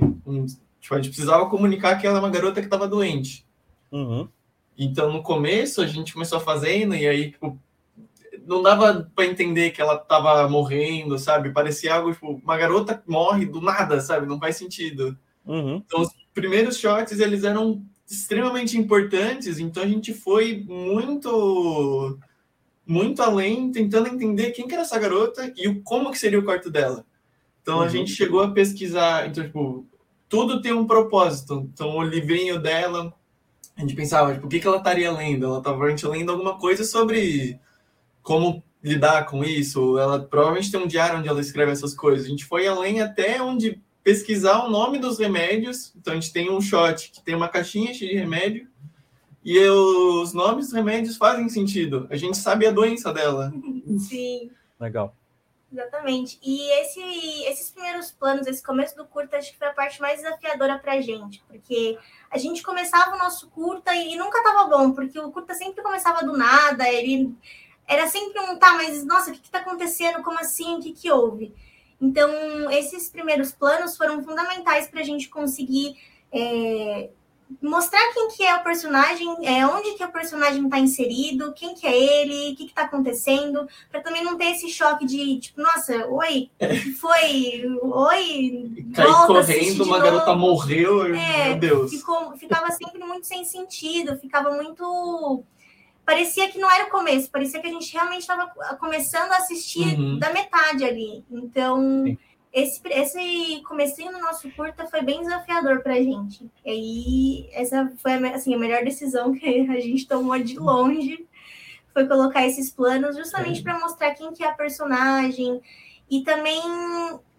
tipo, 0.80 0.94
a 0.94 0.98
gente 0.98 1.10
precisava 1.10 1.50
comunicar 1.50 1.98
que 1.98 2.08
ela 2.08 2.18
é 2.18 2.22
uma 2.22 2.30
garota 2.30 2.62
que 2.62 2.68
estava 2.68 2.88
doente. 2.88 3.46
Uhum. 3.92 4.28
Então, 4.78 5.12
no 5.12 5.24
começo, 5.24 5.82
a 5.82 5.88
gente 5.88 6.14
começou 6.14 6.40
fazendo, 6.40 6.96
e 6.96 7.08
aí, 7.08 7.32
tipo, 7.32 7.58
não 8.46 8.62
dava 8.62 9.10
para 9.16 9.26
entender 9.26 9.72
que 9.72 9.82
ela 9.82 9.98
tava 9.98 10.48
morrendo, 10.50 11.18
sabe? 11.18 11.52
Parecia 11.52 11.96
algo, 11.96 12.14
tipo, 12.14 12.34
uma 12.44 12.58
garota 12.58 13.02
morre 13.08 13.46
do 13.46 13.62
nada, 13.62 14.00
sabe? 14.02 14.28
Não 14.28 14.40
faz 14.40 14.58
sentido. 14.58 15.18
Uhum. 15.46 15.78
Então, 15.86 16.02
os 16.02 16.10
primeiros 16.34 16.78
shots, 16.78 17.20
eles 17.20 17.44
eram 17.44 17.84
extremamente 18.10 18.78
importantes, 18.78 19.58
então 19.58 19.82
a 19.82 19.88
gente 19.88 20.14
foi 20.14 20.64
muito 20.68 22.20
muito 22.86 23.20
além, 23.24 23.72
tentando 23.72 24.08
entender 24.08 24.52
quem 24.52 24.68
que 24.68 24.74
era 24.76 24.84
essa 24.84 25.00
garota 25.00 25.52
e 25.58 25.68
o, 25.68 25.82
como 25.82 26.12
que 26.12 26.20
seria 26.20 26.38
o 26.38 26.44
quarto 26.44 26.70
dela. 26.70 27.04
Então, 27.62 27.78
uhum. 27.78 27.84
a 27.84 27.88
gente 27.88 28.12
chegou 28.12 28.44
a 28.44 28.52
pesquisar, 28.52 29.28
então, 29.28 29.44
tipo, 29.44 29.88
tudo 30.30 30.62
tem 30.62 30.72
um 30.72 30.86
propósito. 30.86 31.68
Então, 31.74 31.98
o 31.98 32.04
livrinho 32.04 32.60
dela 32.60 33.12
a 33.78 33.82
gente 33.82 33.96
pensava, 33.96 34.34
tipo, 34.34 34.46
o 34.46 34.50
que, 34.50 34.60
que 34.60 34.68
ela 34.68 34.78
estaria 34.78 35.12
lendo? 35.12 35.46
Ela 35.46 35.58
estava 35.58 35.86
lendo 36.10 36.32
alguma 36.32 36.58
coisa 36.58 36.84
sobre 36.84 37.60
como 38.22 38.64
lidar 38.82 39.26
com 39.26 39.44
isso. 39.44 39.98
Ela 39.98 40.20
provavelmente 40.20 40.72
tem 40.72 40.80
um 40.80 40.88
diário 40.88 41.20
onde 41.20 41.28
ela 41.28 41.42
escreve 41.42 41.72
essas 41.72 41.94
coisas. 41.94 42.26
A 42.26 42.30
gente 42.30 42.46
foi 42.46 42.68
além 42.68 43.02
até 43.02 43.42
onde 43.42 43.82
pesquisar 44.04 44.64
o 44.64 44.70
nome 44.70 45.00
dos 45.00 45.20
remédios. 45.20 45.94
Então 45.96 46.14
a 46.14 46.16
gente 46.16 46.32
tem 46.32 46.50
um 46.50 46.62
shot 46.62 47.12
que 47.12 47.22
tem 47.22 47.36
uma 47.36 47.50
caixinha 47.50 47.94
cheia 47.94 48.12
de 48.12 48.18
remédio 48.18 48.68
e 49.44 49.60
os 49.60 50.34
nomes 50.34 50.68
dos 50.68 50.74
remédios 50.74 51.18
fazem 51.18 51.50
sentido. 51.50 52.08
A 52.10 52.16
gente 52.16 52.38
sabe 52.38 52.66
a 52.66 52.72
doença 52.72 53.14
dela. 53.14 53.54
Sim. 54.00 54.50
Legal. 54.80 55.16
Exatamente. 55.72 56.40
E 56.44 56.72
esse, 56.82 57.02
esses 57.46 57.72
primeiros 57.72 58.12
planos, 58.12 58.48
esse 58.48 58.64
começo 58.64 58.96
do 58.96 59.06
curta, 59.06 59.38
acho 59.38 59.52
que 59.52 59.58
foi 59.58 59.68
a 59.68 59.74
parte 59.74 60.00
mais 60.00 60.22
desafiadora 60.22 60.78
para 60.80 60.94
a 60.94 61.02
gente, 61.02 61.44
porque 61.48 61.98
a 62.30 62.38
gente 62.38 62.64
começava 62.64 63.16
o 63.16 63.20
nosso 63.20 63.50
curta 63.50 63.94
e, 63.94 64.16
nunca 64.16 64.38
estava 64.38 64.70
bom, 64.70 64.92
porque 64.92 65.20
o 65.20 65.32
curta 65.32 65.54
sempre 65.54 65.84
começava 65.84 66.24
do 66.24 66.38
nada, 66.38 66.88
ele 66.90 67.36
era 67.88 68.08
sempre 68.08 68.40
um, 68.42 68.58
tá, 68.58 68.74
mas 68.76 69.04
nossa, 69.06 69.32
o 69.32 69.34
que 69.34 69.42
está 69.42 69.60
acontecendo? 69.60 70.24
Como 70.24 70.40
assim? 70.40 70.78
O 70.78 70.82
que, 70.82 70.94
que 70.94 71.12
houve? 71.12 71.54
Então, 72.00 72.30
esses 72.72 73.10
primeiros 73.10 73.52
planos 73.52 73.98
foram 73.98 74.24
fundamentais 74.24 74.88
para 74.88 75.02
a 75.02 75.04
gente 75.04 75.30
conseguir 75.30 75.98
é, 76.32 77.10
mostrar 77.62 78.12
quem 78.14 78.28
que 78.30 78.44
é 78.44 78.56
o 78.56 78.64
personagem, 78.64 79.28
é, 79.44 79.66
onde 79.66 79.94
que 79.94 80.04
o 80.04 80.12
personagem 80.12 80.66
está 80.66 80.80
inserido, 80.80 81.54
quem 81.54 81.76
que 81.76 81.86
é 81.86 81.96
ele, 81.96 82.54
o 82.54 82.56
que 82.56 82.66
está 82.66 82.84
acontecendo, 82.84 83.68
para 83.92 84.02
também 84.02 84.24
não 84.24 84.38
ter 84.38 84.46
esse 84.46 84.70
choque 84.70 85.06
de 85.06 85.40
tipo, 85.40 85.62
nossa, 85.62 86.08
oi, 86.08 86.50
foi, 87.00 87.64
oi, 87.82 88.72
Cair 88.94 89.28
correndo, 89.28 89.84
uma 89.84 90.00
garota 90.00 90.36
morreu, 90.36 91.14
é, 91.16 91.50
meu 91.50 91.60
Deus. 91.60 91.92
Ficou, 91.92 92.36
ficava 92.38 92.72
sempre 92.72 93.04
muito 93.04 93.28
sem 93.28 93.44
sentido, 93.46 94.18
ficava 94.18 94.52
muito 94.52 95.44
parecia 96.06 96.48
que 96.50 96.60
não 96.60 96.70
era 96.70 96.86
o 96.86 96.92
começo, 96.92 97.32
parecia 97.32 97.60
que 97.60 97.68
a 97.68 97.72
gente 97.72 97.92
realmente 97.92 98.22
estava 98.22 98.48
começando 98.80 99.32
a 99.32 99.38
assistir 99.38 100.00
uhum. 100.00 100.20
da 100.20 100.32
metade 100.32 100.84
ali. 100.84 101.24
Então, 101.32 102.06
Sim 102.06 102.18
esse, 102.56 102.82
esse 102.86 103.62
comecinho 103.68 104.14
do 104.14 104.20
nosso 104.20 104.50
curta 104.52 104.88
foi 104.88 105.02
bem 105.02 105.20
desafiador 105.20 105.82
para 105.84 105.96
a 105.96 106.02
gente. 106.02 106.50
E 106.64 106.70
aí, 106.70 107.50
essa 107.52 107.92
foi 107.98 108.14
a, 108.14 108.34
assim, 108.34 108.56
a 108.56 108.58
melhor 108.58 108.82
decisão 108.82 109.34
que 109.34 109.46
a 109.70 109.80
gente 109.82 110.08
tomou 110.08 110.40
de 110.40 110.58
longe, 110.58 111.28
foi 111.94 112.08
colocar 112.08 112.48
esses 112.48 112.72
planos 112.72 113.18
justamente 113.18 113.62
para 113.62 113.78
mostrar 113.78 114.16
quem 114.16 114.32
que 114.32 114.42
é 114.42 114.48
a 114.48 114.54
personagem 114.54 115.62
e 116.10 116.24
também 116.24 116.62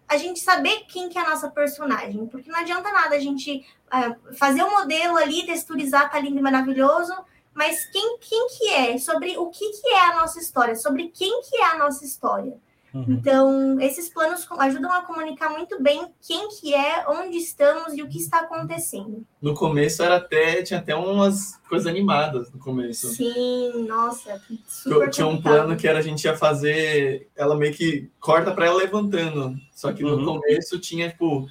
a 0.06 0.18
gente 0.18 0.38
saber 0.38 0.84
quem 0.86 1.08
que 1.08 1.18
é 1.18 1.22
a 1.22 1.30
nossa 1.30 1.50
personagem, 1.50 2.26
porque 2.26 2.50
não 2.50 2.60
adianta 2.60 2.92
nada 2.92 3.16
a 3.16 3.18
gente 3.18 3.66
uh, 3.86 4.34
fazer 4.34 4.62
o 4.62 4.66
um 4.66 4.70
modelo 4.70 5.16
ali, 5.16 5.46
texturizar, 5.46 6.10
tá 6.10 6.20
lindo 6.20 6.38
e 6.38 6.42
maravilhoso, 6.42 7.14
mas 7.54 7.86
quem, 7.86 8.18
quem 8.18 8.48
que 8.48 8.68
é, 8.68 8.98
sobre 8.98 9.36
o 9.38 9.46
que, 9.48 9.66
que 9.80 9.88
é 9.88 10.10
a 10.10 10.16
nossa 10.16 10.38
história, 10.38 10.76
sobre 10.76 11.08
quem 11.08 11.40
que 11.40 11.56
é 11.56 11.64
a 11.64 11.78
nossa 11.78 12.04
história. 12.04 12.58
Uhum. 12.96 13.04
Então, 13.08 13.80
esses 13.80 14.08
planos 14.08 14.46
ajudam 14.58 14.90
a 14.90 15.02
comunicar 15.02 15.50
muito 15.50 15.82
bem 15.82 16.06
quem 16.26 16.48
que 16.48 16.74
é, 16.74 17.04
onde 17.08 17.36
estamos 17.36 17.92
e 17.92 18.02
o 18.02 18.08
que 18.08 18.16
está 18.16 18.40
acontecendo. 18.40 19.26
No 19.40 19.52
começo 19.52 20.02
era 20.02 20.16
até 20.16 20.62
tinha 20.62 20.80
até 20.80 20.94
umas 20.94 21.60
coisas 21.68 21.86
animadas 21.86 22.50
no 22.50 22.58
começo. 22.58 23.08
Sim, 23.08 23.86
nossa, 23.86 24.40
super 24.66 25.10
Tinha 25.10 25.26
um 25.26 25.40
plano 25.40 25.76
que 25.76 25.86
era 25.86 25.98
a 25.98 26.02
gente 26.02 26.24
ia 26.24 26.36
fazer, 26.36 27.28
ela 27.36 27.54
meio 27.54 27.74
que 27.74 28.10
corta 28.18 28.52
para 28.52 28.66
ela 28.66 28.78
levantando. 28.78 29.54
Só 29.74 29.92
que 29.92 30.02
no 30.02 30.16
uhum. 30.16 30.24
começo 30.24 30.78
tinha 30.78 31.10
tipo 31.10 31.46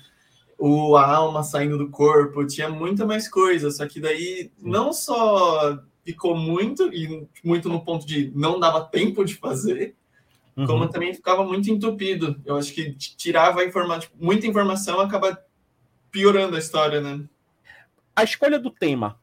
o 0.58 0.96
a 0.96 1.06
alma 1.06 1.44
saindo 1.44 1.78
do 1.78 1.90
corpo, 1.90 2.48
tinha 2.48 2.70
muita 2.70 3.06
mais 3.06 3.28
coisa, 3.28 3.70
só 3.70 3.86
que 3.88 4.00
daí 4.00 4.52
não 4.58 4.94
só 4.94 5.78
ficou 6.04 6.36
muito 6.36 6.92
e 6.94 7.28
muito 7.44 7.68
no 7.68 7.84
ponto 7.84 8.06
de 8.06 8.32
não 8.34 8.60
dava 8.60 8.86
tempo 8.86 9.24
de 9.25 9.36
fazer, 9.36 9.96
uhum. 10.56 10.66
como 10.66 10.90
também 10.90 11.14
ficava 11.14 11.44
muito 11.44 11.70
entupido. 11.70 12.42
Eu 12.46 12.58
acho 12.58 12.74
que 12.74 12.94
tirava 12.94 13.64
informa 13.64 14.00
tipo, 14.00 14.16
muita 14.20 14.48
informação 14.48 15.00
acaba 15.00 15.44
piorando 16.12 16.56
a 16.56 16.60
história, 16.60 17.02
né? 17.02 17.24
A 18.16 18.24
escolha 18.24 18.58
do 18.58 18.70
tema, 18.70 19.20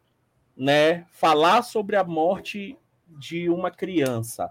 né? 0.57 1.07
Falar 1.13 1.63
sobre 1.63 1.97
a 1.97 2.05
morte 2.05 2.77
de 3.07 3.49
uma 3.49 3.71
criança. 3.71 4.51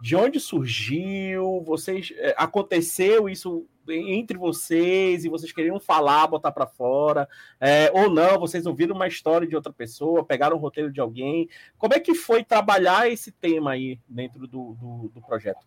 De 0.00 0.16
onde 0.16 0.40
surgiu? 0.40 1.62
Vocês 1.64 2.12
é, 2.16 2.34
aconteceu 2.36 3.28
isso 3.28 3.66
entre 3.88 4.38
vocês 4.38 5.24
e 5.24 5.28
vocês 5.28 5.52
queriam 5.52 5.78
falar, 5.78 6.26
botar 6.26 6.52
para 6.52 6.66
fora, 6.66 7.28
é, 7.60 7.90
ou 7.92 8.08
não, 8.08 8.38
vocês 8.38 8.64
ouviram 8.64 8.94
uma 8.94 9.06
história 9.06 9.46
de 9.46 9.54
outra 9.54 9.72
pessoa, 9.72 10.24
pegaram 10.24 10.56
o 10.56 10.60
roteiro 10.60 10.90
de 10.90 11.00
alguém. 11.00 11.48
Como 11.76 11.92
é 11.92 12.00
que 12.00 12.14
foi 12.14 12.42
trabalhar 12.42 13.10
esse 13.10 13.30
tema 13.30 13.72
aí 13.72 13.98
dentro 14.08 14.46
do, 14.46 14.74
do, 14.74 15.10
do 15.14 15.20
projeto? 15.20 15.66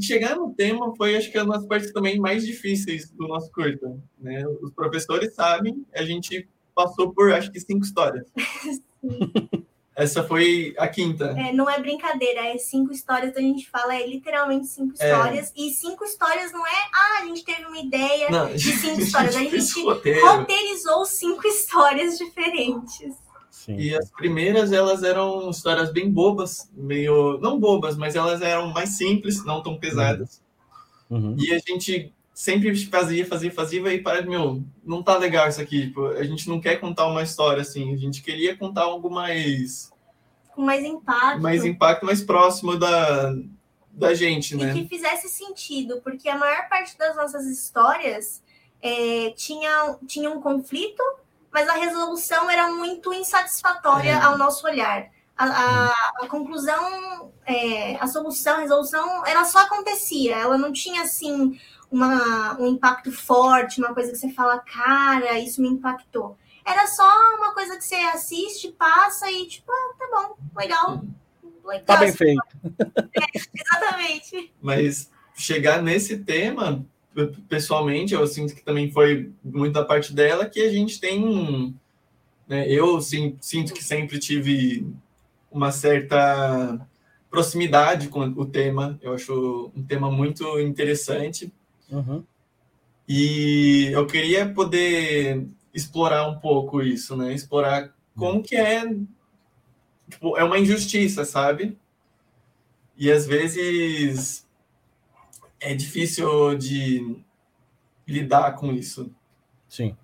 Chegar 0.00 0.36
no 0.36 0.52
tema 0.54 0.94
foi, 0.96 1.16
acho 1.16 1.30
que, 1.30 1.38
uma 1.38 1.56
das 1.56 1.66
partes 1.66 1.92
também 1.92 2.18
mais 2.18 2.44
difíceis 2.44 3.10
do 3.10 3.26
nosso 3.26 3.50
curso. 3.50 4.00
Né? 4.18 4.46
Os 4.60 4.72
professores 4.72 5.34
sabem, 5.34 5.84
a 5.94 6.02
gente 6.02 6.48
passou 6.74 7.12
por, 7.12 7.32
acho 7.32 7.50
que, 7.50 7.60
cinco 7.60 7.84
histórias. 7.84 8.26
Essa 9.98 10.22
foi 10.22 10.74
a 10.78 10.86
quinta. 10.86 11.34
É, 11.36 11.52
não 11.52 11.68
é 11.68 11.80
brincadeira, 11.80 12.46
é 12.46 12.56
cinco 12.56 12.92
histórias, 12.92 13.36
a 13.36 13.40
gente 13.40 13.68
fala, 13.68 13.96
é 13.96 14.06
literalmente 14.06 14.68
cinco 14.68 14.94
é. 15.00 15.10
histórias. 15.10 15.52
E 15.56 15.70
cinco 15.70 16.04
histórias 16.04 16.52
não 16.52 16.64
é, 16.64 16.88
ah, 16.94 17.22
a 17.22 17.26
gente 17.26 17.44
teve 17.44 17.64
uma 17.64 17.78
ideia 17.78 18.30
não, 18.30 18.54
de 18.54 18.72
cinco 18.76 19.00
histórias. 19.02 19.34
A 19.34 19.40
gente, 19.40 19.56
a 19.56 19.58
gente 19.58 20.20
roteirizou 20.20 21.04
cinco 21.04 21.48
histórias 21.48 22.16
diferentes. 22.16 23.16
Sim. 23.68 23.76
E 23.76 23.94
as 23.94 24.10
primeiras, 24.10 24.72
elas 24.72 25.02
eram 25.02 25.50
histórias 25.50 25.92
bem 25.92 26.10
bobas, 26.10 26.70
meio. 26.72 27.38
Não 27.38 27.60
bobas, 27.60 27.98
mas 27.98 28.16
elas 28.16 28.40
eram 28.40 28.68
mais 28.68 28.96
simples, 28.96 29.44
não 29.44 29.62
tão 29.62 29.76
pesadas. 29.76 30.40
Uhum. 31.10 31.36
E 31.38 31.52
a 31.52 31.58
gente 31.58 32.10
sempre 32.32 32.74
fazia, 32.86 33.26
fazia, 33.26 33.52
fazia, 33.52 33.92
e 33.92 34.00
para 34.00 34.22
meu, 34.22 34.62
não 34.82 35.02
tá 35.02 35.18
legal 35.18 35.46
isso 35.48 35.60
aqui. 35.60 35.88
Tipo, 35.88 36.06
a 36.06 36.24
gente 36.24 36.48
não 36.48 36.58
quer 36.58 36.76
contar 36.76 37.08
uma 37.08 37.22
história 37.22 37.60
assim, 37.60 37.92
a 37.92 37.96
gente 37.98 38.22
queria 38.22 38.56
contar 38.56 38.84
algo 38.84 39.10
mais. 39.10 39.92
Com 40.54 40.62
mais 40.62 40.82
impacto. 40.82 41.42
Mais 41.42 41.62
impacto, 41.62 42.06
mais 42.06 42.22
próximo 42.22 42.78
da, 42.78 43.34
da 43.90 44.14
gente, 44.14 44.56
né? 44.56 44.74
E 44.74 44.82
que 44.82 44.88
fizesse 44.88 45.28
sentido, 45.28 46.00
porque 46.02 46.26
a 46.26 46.38
maior 46.38 46.70
parte 46.70 46.96
das 46.96 47.14
nossas 47.14 47.44
histórias 47.44 48.42
é, 48.80 49.30
tinha, 49.36 49.98
tinha 50.06 50.30
um 50.30 50.40
conflito 50.40 51.02
mas 51.58 51.68
a 51.68 51.74
resolução 51.74 52.48
era 52.48 52.70
muito 52.70 53.12
insatisfatória 53.12 54.12
é. 54.12 54.22
ao 54.22 54.38
nosso 54.38 54.64
olhar. 54.64 55.10
A, 55.36 55.44
a, 55.44 56.22
a 56.22 56.28
conclusão, 56.28 57.32
é, 57.44 57.96
a 57.96 58.06
solução, 58.06 58.58
a 58.58 58.60
resolução, 58.60 59.26
ela 59.26 59.44
só 59.44 59.58
acontecia, 59.58 60.36
ela 60.36 60.56
não 60.56 60.72
tinha 60.72 61.02
assim 61.02 61.58
uma, 61.90 62.56
um 62.60 62.68
impacto 62.68 63.10
forte, 63.10 63.80
uma 63.80 63.92
coisa 63.92 64.12
que 64.12 64.18
você 64.18 64.30
fala, 64.30 64.60
cara, 64.60 65.36
isso 65.40 65.60
me 65.60 65.68
impactou. 65.68 66.38
Era 66.64 66.86
só 66.86 67.08
uma 67.36 67.52
coisa 67.52 67.76
que 67.76 67.84
você 67.84 67.96
assiste, 67.96 68.70
passa 68.70 69.28
e 69.28 69.48
tipo, 69.48 69.72
ah, 69.72 69.94
tá 69.98 70.06
bom, 70.12 70.36
legal. 70.56 71.02
legal 71.64 71.84
tá 71.86 71.96
bem 71.96 72.12
feito. 72.12 72.40
É, 73.20 73.38
exatamente. 73.52 74.54
Mas 74.62 75.10
chegar 75.34 75.82
nesse 75.82 76.18
tema 76.18 76.86
pessoalmente, 77.48 78.14
eu 78.14 78.26
sinto 78.26 78.54
que 78.54 78.62
também 78.62 78.90
foi 78.90 79.32
muito 79.44 79.72
da 79.72 79.84
parte 79.84 80.12
dela 80.12 80.46
que 80.46 80.60
a 80.60 80.70
gente 80.70 81.00
tem. 81.00 81.74
Né, 82.46 82.68
eu 82.68 83.00
sim, 83.00 83.36
sinto 83.40 83.74
que 83.74 83.84
sempre 83.84 84.18
tive 84.18 84.86
uma 85.50 85.70
certa 85.70 86.86
proximidade 87.30 88.08
com 88.08 88.20
o 88.20 88.46
tema. 88.46 88.98
Eu 89.02 89.14
acho 89.14 89.70
um 89.76 89.82
tema 89.82 90.10
muito 90.10 90.58
interessante. 90.60 91.52
Uhum. 91.90 92.22
E 93.08 93.90
eu 93.92 94.06
queria 94.06 94.48
poder 94.48 95.46
explorar 95.72 96.28
um 96.28 96.38
pouco 96.38 96.82
isso, 96.82 97.16
né? 97.16 97.32
Explorar 97.32 97.94
como 98.14 98.42
que 98.42 98.56
é. 98.56 98.84
Tipo, 100.10 100.36
é 100.36 100.44
uma 100.44 100.58
injustiça, 100.58 101.24
sabe? 101.24 101.76
E 102.96 103.10
às 103.10 103.26
vezes 103.26 104.46
é 105.60 105.74
difícil 105.74 106.56
de 106.56 107.16
lidar 108.06 108.52
com 108.52 108.72
isso. 108.72 109.10
Sim. 109.68 109.96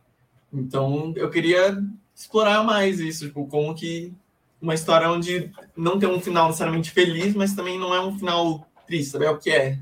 Então, 0.53 1.13
eu 1.17 1.31
queria 1.31 1.83
explorar 2.15 2.63
mais 2.63 3.01
isso, 3.01 3.27
tipo, 3.27 3.47
como 3.47 3.75
que 3.75 4.13
uma 4.61 4.75
história 4.75 5.11
onde 5.11 5.53
não 5.77 5.99
tem 5.99 6.09
um 6.09 6.21
final 6.21 6.47
necessariamente 6.47 6.91
feliz, 6.91 7.35
mas 7.35 7.55
também 7.55 7.79
não 7.79 7.95
é 7.95 8.01
um 8.01 8.19
final 8.19 8.67
triste, 8.87 9.13
sabe? 9.13 9.27
É 9.27 9.31
o 9.31 9.39
que 9.39 9.51
é. 9.51 9.79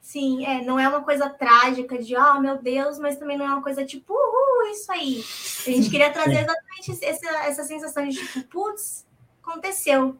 Sim, 0.00 0.44
é, 0.44 0.62
não 0.62 0.78
é 0.78 0.88
uma 0.88 1.02
coisa 1.02 1.28
trágica 1.28 1.98
de, 1.98 2.16
oh, 2.16 2.40
meu 2.40 2.60
Deus, 2.60 2.98
mas 2.98 3.16
também 3.16 3.36
não 3.36 3.46
é 3.46 3.48
uma 3.48 3.62
coisa 3.62 3.84
tipo, 3.84 4.12
uhul, 4.12 4.70
isso 4.72 4.90
aí. 4.90 5.24
A 5.66 5.70
gente 5.76 5.90
queria 5.90 6.10
trazer 6.10 6.40
exatamente 6.40 7.04
essa, 7.04 7.28
essa 7.44 7.64
sensação 7.64 8.08
de, 8.08 8.16
tipo, 8.16 8.42
putz, 8.48 9.06
aconteceu. 9.42 10.16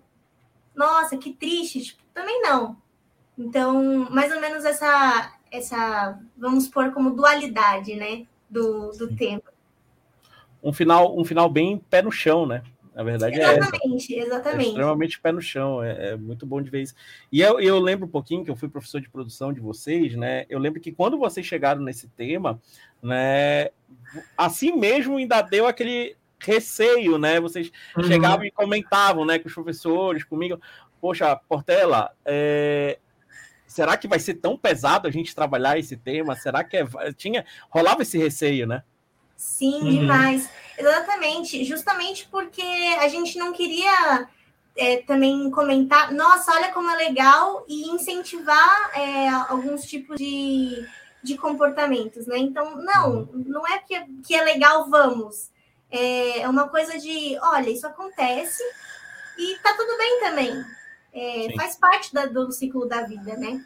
Nossa, 0.74 1.16
que 1.16 1.32
triste. 1.32 1.80
Tipo, 1.80 2.02
também 2.14 2.40
não. 2.42 2.76
Então, 3.42 4.08
mais 4.10 4.32
ou 4.32 4.40
menos 4.40 4.64
essa, 4.64 5.32
essa 5.50 6.18
vamos 6.36 6.68
pôr 6.68 6.92
como 6.92 7.10
dualidade, 7.10 7.94
né, 7.96 8.24
do, 8.48 8.90
do 8.92 9.14
tema. 9.16 9.42
Um 10.62 10.72
final, 10.72 11.18
um 11.18 11.24
final 11.24 11.50
bem 11.50 11.78
pé 11.90 12.02
no 12.02 12.12
chão, 12.12 12.46
né? 12.46 12.62
Na 12.94 13.02
verdade 13.02 13.40
exatamente, 13.40 14.14
é 14.14 14.18
essa. 14.18 14.26
Exatamente, 14.26 14.66
é 14.66 14.68
extremamente 14.68 15.20
pé 15.20 15.32
no 15.32 15.40
chão, 15.40 15.82
é, 15.82 16.10
é, 16.10 16.16
muito 16.16 16.44
bom 16.44 16.60
de 16.60 16.70
ver 16.70 16.82
isso. 16.82 16.94
E 17.32 17.40
eu, 17.40 17.58
eu 17.58 17.80
lembro 17.80 18.06
um 18.06 18.10
pouquinho 18.10 18.44
que 18.44 18.50
eu 18.50 18.56
fui 18.56 18.68
professor 18.68 19.00
de 19.00 19.08
produção 19.08 19.52
de 19.52 19.60
vocês, 19.60 20.14
né? 20.14 20.44
Eu 20.48 20.58
lembro 20.58 20.80
que 20.80 20.92
quando 20.92 21.18
vocês 21.18 21.44
chegaram 21.46 21.80
nesse 21.82 22.06
tema, 22.08 22.60
né? 23.02 23.70
Assim 24.36 24.76
mesmo 24.76 25.16
ainda 25.16 25.40
deu 25.40 25.66
aquele 25.66 26.16
receio, 26.38 27.18
né? 27.18 27.40
Vocês 27.40 27.72
uhum. 27.96 28.04
chegavam 28.04 28.44
e 28.44 28.50
comentavam, 28.50 29.24
né, 29.24 29.38
com 29.38 29.48
os 29.48 29.54
professores, 29.54 30.22
comigo. 30.22 30.60
Poxa, 31.00 31.34
Portela, 31.34 32.12
é, 32.24 32.98
será 33.72 33.96
que 33.96 34.06
vai 34.06 34.18
ser 34.18 34.34
tão 34.34 34.56
pesado 34.56 35.08
a 35.08 35.10
gente 35.10 35.34
trabalhar 35.34 35.78
esse 35.78 35.96
tema? 35.96 36.36
Será 36.36 36.62
que 36.62 36.76
é, 36.76 36.86
tinha 37.16 37.44
rolava 37.70 38.02
esse 38.02 38.18
receio, 38.18 38.66
né? 38.66 38.82
Sim, 39.34 39.80
uhum. 39.80 39.90
demais. 40.00 40.48
Exatamente, 40.78 41.64
justamente 41.64 42.28
porque 42.30 42.62
a 43.00 43.08
gente 43.08 43.38
não 43.38 43.52
queria 43.52 44.28
é, 44.76 44.98
também 44.98 45.50
comentar, 45.50 46.12
nossa, 46.12 46.52
olha 46.52 46.70
como 46.72 46.90
é 46.90 46.96
legal 46.96 47.64
e 47.66 47.88
incentivar 47.90 48.90
é, 48.94 49.28
alguns 49.48 49.84
tipos 49.84 50.18
de, 50.18 50.86
de 51.22 51.36
comportamentos, 51.38 52.26
né? 52.26 52.38
Então, 52.38 52.76
não, 52.76 53.10
uhum. 53.10 53.44
não 53.46 53.66
é 53.66 53.78
que, 53.78 53.98
que 54.26 54.34
é 54.34 54.44
legal, 54.44 54.88
vamos. 54.90 55.50
É, 55.90 56.40
é 56.40 56.48
uma 56.48 56.68
coisa 56.68 56.98
de, 56.98 57.38
olha, 57.40 57.70
isso 57.70 57.86
acontece 57.86 58.62
e 59.38 59.56
tá 59.62 59.74
tudo 59.74 59.96
bem 59.96 60.20
também 60.20 60.81
é, 61.12 61.48
faz 61.56 61.76
parte 61.76 62.12
da, 62.12 62.26
do 62.26 62.50
ciclo 62.52 62.86
da 62.86 63.02
vida, 63.02 63.36
né? 63.36 63.64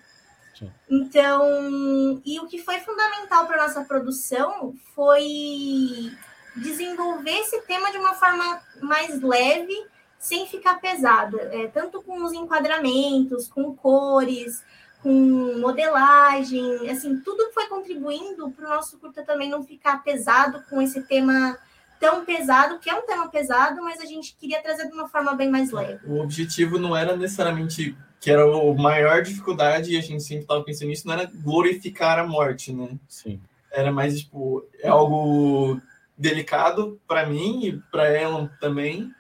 Sim. 0.59 0.71
Então, 0.89 2.23
e 2.25 2.41
o 2.41 2.47
que 2.47 2.59
foi 2.59 2.81
fundamental 2.81 3.47
para 3.47 3.63
nossa 3.63 3.85
produção 3.85 4.75
foi 4.95 6.11
desenvolver 6.57 7.39
esse 7.41 7.61
tema 7.63 7.93
de 7.93 7.99
uma 7.99 8.15
forma 8.15 8.61
mais 8.81 9.21
leve, 9.21 9.75
sem 10.19 10.47
ficar 10.47 10.81
pesada, 10.81 11.39
é, 11.53 11.69
tanto 11.69 12.03
com 12.03 12.25
os 12.25 12.33
enquadramentos, 12.33 13.49
com 13.49 13.77
cores, 13.77 14.65
com 15.03 15.59
modelagem, 15.61 16.91
assim, 16.91 17.21
tudo 17.21 17.53
foi 17.53 17.67
contribuindo 17.67 18.51
para 18.51 18.67
o 18.67 18.69
nosso 18.69 18.99
curta 18.99 19.23
também 19.23 19.49
não 19.49 19.63
ficar 19.63 20.03
pesado 20.03 20.65
com 20.69 20.81
esse 20.81 21.03
tema 21.03 21.57
tão 22.01 22.25
pesado, 22.25 22.79
que 22.79 22.91
é 22.91 22.95
um 22.95 23.07
tema 23.07 23.29
pesado, 23.29 23.83
mas 23.83 24.01
a 24.01 24.05
gente 24.05 24.37
queria 24.37 24.63
trazer 24.63 24.89
de 24.89 24.93
uma 24.93 25.09
forma 25.09 25.35
bem 25.35 25.51
mais 25.51 25.71
leve. 25.71 26.07
O 26.07 26.21
objetivo 26.21 26.79
não 26.79 26.97
era 26.97 27.17
necessariamente 27.17 27.97
que 28.21 28.31
era 28.31 28.43
a 28.43 28.75
maior 28.75 29.23
dificuldade, 29.23 29.93
e 29.93 29.97
a 29.97 30.01
gente 30.01 30.23
sempre 30.23 30.43
estava 30.43 30.65
pensando 30.65 30.89
nisso, 30.89 31.07
não 31.07 31.15
era 31.15 31.31
glorificar 31.33 32.19
a 32.19 32.27
morte, 32.27 32.73
né? 32.73 32.99
Sim. 33.09 33.41
era 33.71 33.93
mais 33.93 34.19
tipo 34.21 34.67
é 34.81 34.89
algo 34.89 35.81
delicado 36.17 37.01
para 37.07 37.27
mim 37.27 37.67
e 37.67 37.79
para 37.91 38.09
ela 38.09 38.51
também. 38.61 39.13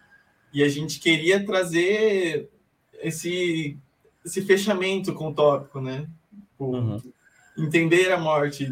E 0.53 0.63
a 0.63 0.69
gente 0.69 0.99
queria 0.99 1.45
trazer 1.45 2.49
esse 3.01 3.77
esse 4.25 4.43
fechamento 4.43 5.15
com 5.15 5.29
o 5.29 5.35
tópico, 5.35 5.81
né? 5.81 6.09
Uhum. 6.59 7.01
Entender 7.57 8.11
a 8.11 8.19
morte, 8.19 8.69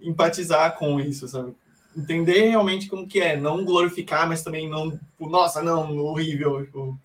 empatizar 0.00 0.76
com 0.76 0.98
isso, 0.98 1.28
sabe? 1.28 1.54
Entender 1.98 2.48
realmente 2.50 2.88
como 2.88 3.08
que 3.08 3.20
é, 3.20 3.36
não 3.36 3.64
glorificar, 3.64 4.28
mas 4.28 4.44
também 4.44 4.68
não, 4.68 4.92
tipo, 4.92 5.28
nossa, 5.28 5.60
não, 5.60 5.98
horrível. 5.98 6.64
Tipo. 6.64 6.96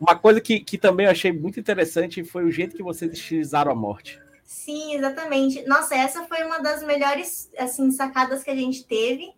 Uma 0.00 0.16
coisa 0.16 0.40
que, 0.40 0.60
que 0.60 0.78
também 0.78 1.04
eu 1.04 1.12
achei 1.12 1.30
muito 1.30 1.60
interessante 1.60 2.24
foi 2.24 2.44
o 2.44 2.50
jeito 2.50 2.74
que 2.74 2.82
vocês 2.82 3.12
estilizaram 3.12 3.70
a 3.70 3.74
morte. 3.74 4.18
Sim, 4.42 4.94
exatamente. 4.94 5.62
Nossa, 5.66 5.94
essa 5.94 6.24
foi 6.24 6.42
uma 6.42 6.58
das 6.58 6.82
melhores 6.82 7.50
assim 7.58 7.90
sacadas 7.90 8.42
que 8.42 8.50
a 8.50 8.56
gente 8.56 8.84
teve, 8.84 9.30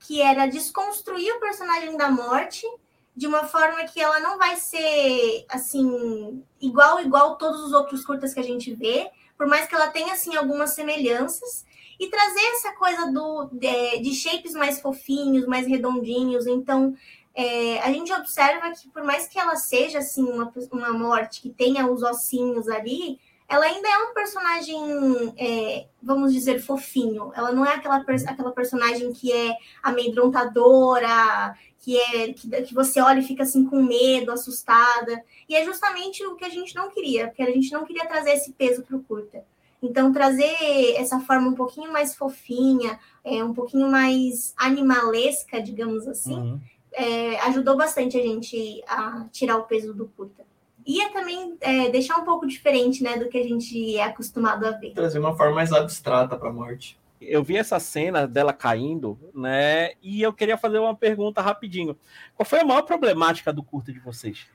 que 0.00 0.22
era 0.22 0.46
desconstruir 0.46 1.30
o 1.32 1.40
personagem 1.40 1.96
da 1.96 2.10
morte 2.10 2.66
de 3.14 3.26
uma 3.26 3.44
forma 3.44 3.84
que 3.84 4.00
ela 4.00 4.20
não 4.20 4.38
vai 4.38 4.56
ser 4.56 5.44
assim 5.48 6.42
igual 6.60 7.00
igual 7.00 7.36
todos 7.36 7.60
os 7.60 7.72
outros 7.72 8.04
curtas 8.04 8.32
que 8.32 8.40
a 8.40 8.44
gente 8.44 8.74
vê, 8.74 9.10
por 9.36 9.46
mais 9.46 9.66
que 9.66 9.74
ela 9.74 9.88
tenha 9.88 10.14
assim 10.14 10.34
algumas 10.34 10.70
semelhanças 10.70 11.64
e 12.02 12.10
trazer 12.10 12.44
essa 12.56 12.72
coisa 12.72 13.12
do 13.12 13.48
de, 13.52 14.00
de 14.00 14.12
shapes 14.12 14.54
mais 14.54 14.80
fofinhos, 14.80 15.46
mais 15.46 15.68
redondinhos. 15.68 16.48
Então 16.48 16.96
é, 17.32 17.78
a 17.78 17.92
gente 17.92 18.12
observa 18.12 18.72
que 18.72 18.88
por 18.88 19.04
mais 19.04 19.28
que 19.28 19.38
ela 19.38 19.54
seja 19.54 19.98
assim 19.98 20.24
uma, 20.24 20.52
uma 20.72 20.92
morte 20.92 21.40
que 21.40 21.50
tenha 21.50 21.86
os 21.86 22.02
ossinhos 22.02 22.68
ali, 22.68 23.20
ela 23.48 23.66
ainda 23.66 23.88
é 23.88 23.98
um 23.98 24.12
personagem, 24.12 25.32
é, 25.38 25.86
vamos 26.02 26.32
dizer, 26.32 26.60
fofinho. 26.60 27.30
Ela 27.36 27.52
não 27.52 27.64
é 27.64 27.74
aquela, 27.74 27.98
aquela 27.98 28.50
personagem 28.50 29.12
que 29.12 29.30
é 29.30 29.54
amedrontadora, 29.80 31.56
que 31.78 32.00
é 32.00 32.32
que, 32.32 32.48
que 32.62 32.74
você 32.74 33.00
olha 33.00 33.20
e 33.20 33.24
fica 33.24 33.44
assim 33.44 33.64
com 33.64 33.80
medo, 33.80 34.32
assustada. 34.32 35.22
E 35.48 35.54
é 35.54 35.64
justamente 35.64 36.24
o 36.26 36.34
que 36.34 36.44
a 36.44 36.48
gente 36.48 36.74
não 36.74 36.90
queria, 36.90 37.28
porque 37.28 37.42
a 37.42 37.50
gente 37.50 37.70
não 37.70 37.84
queria 37.84 38.08
trazer 38.08 38.32
esse 38.32 38.52
peso 38.54 38.82
para 38.82 38.96
o 38.96 39.04
curta. 39.04 39.44
Então, 39.82 40.12
trazer 40.12 40.54
essa 40.96 41.18
forma 41.20 41.48
um 41.48 41.54
pouquinho 41.54 41.92
mais 41.92 42.14
fofinha, 42.14 42.98
é, 43.24 43.42
um 43.42 43.52
pouquinho 43.52 43.90
mais 43.90 44.54
animalesca, 44.56 45.60
digamos 45.60 46.06
assim, 46.06 46.34
uhum. 46.34 46.60
é, 46.92 47.40
ajudou 47.40 47.76
bastante 47.76 48.16
a 48.16 48.22
gente 48.22 48.82
a 48.86 49.26
tirar 49.32 49.56
o 49.56 49.64
peso 49.64 49.92
do 49.92 50.06
curta 50.06 50.44
ia 50.86 51.10
também 51.12 51.56
é, 51.60 51.88
deixar 51.90 52.18
um 52.18 52.24
pouco 52.24 52.46
diferente 52.46 53.02
né, 53.02 53.16
do 53.16 53.28
que 53.28 53.38
a 53.38 53.42
gente 53.42 53.96
é 53.96 54.04
acostumado 54.04 54.66
a 54.66 54.72
ver. 54.72 54.92
Trazer 54.92 55.18
uma 55.18 55.36
forma 55.36 55.54
mais 55.54 55.72
abstrata 55.72 56.36
para 56.36 56.48
a 56.48 56.52
morte. 56.52 56.98
Eu 57.20 57.42
vi 57.44 57.56
essa 57.56 57.78
cena 57.78 58.26
dela 58.26 58.52
caindo, 58.52 59.16
né? 59.32 59.92
E 60.02 60.20
eu 60.20 60.32
queria 60.32 60.58
fazer 60.58 60.78
uma 60.78 60.94
pergunta 60.94 61.40
rapidinho. 61.40 61.96
Qual 62.34 62.44
foi 62.44 62.60
a 62.60 62.64
maior 62.64 62.82
problemática 62.82 63.52
do 63.52 63.62
curto 63.62 63.92
de 63.92 64.00
vocês? 64.00 64.48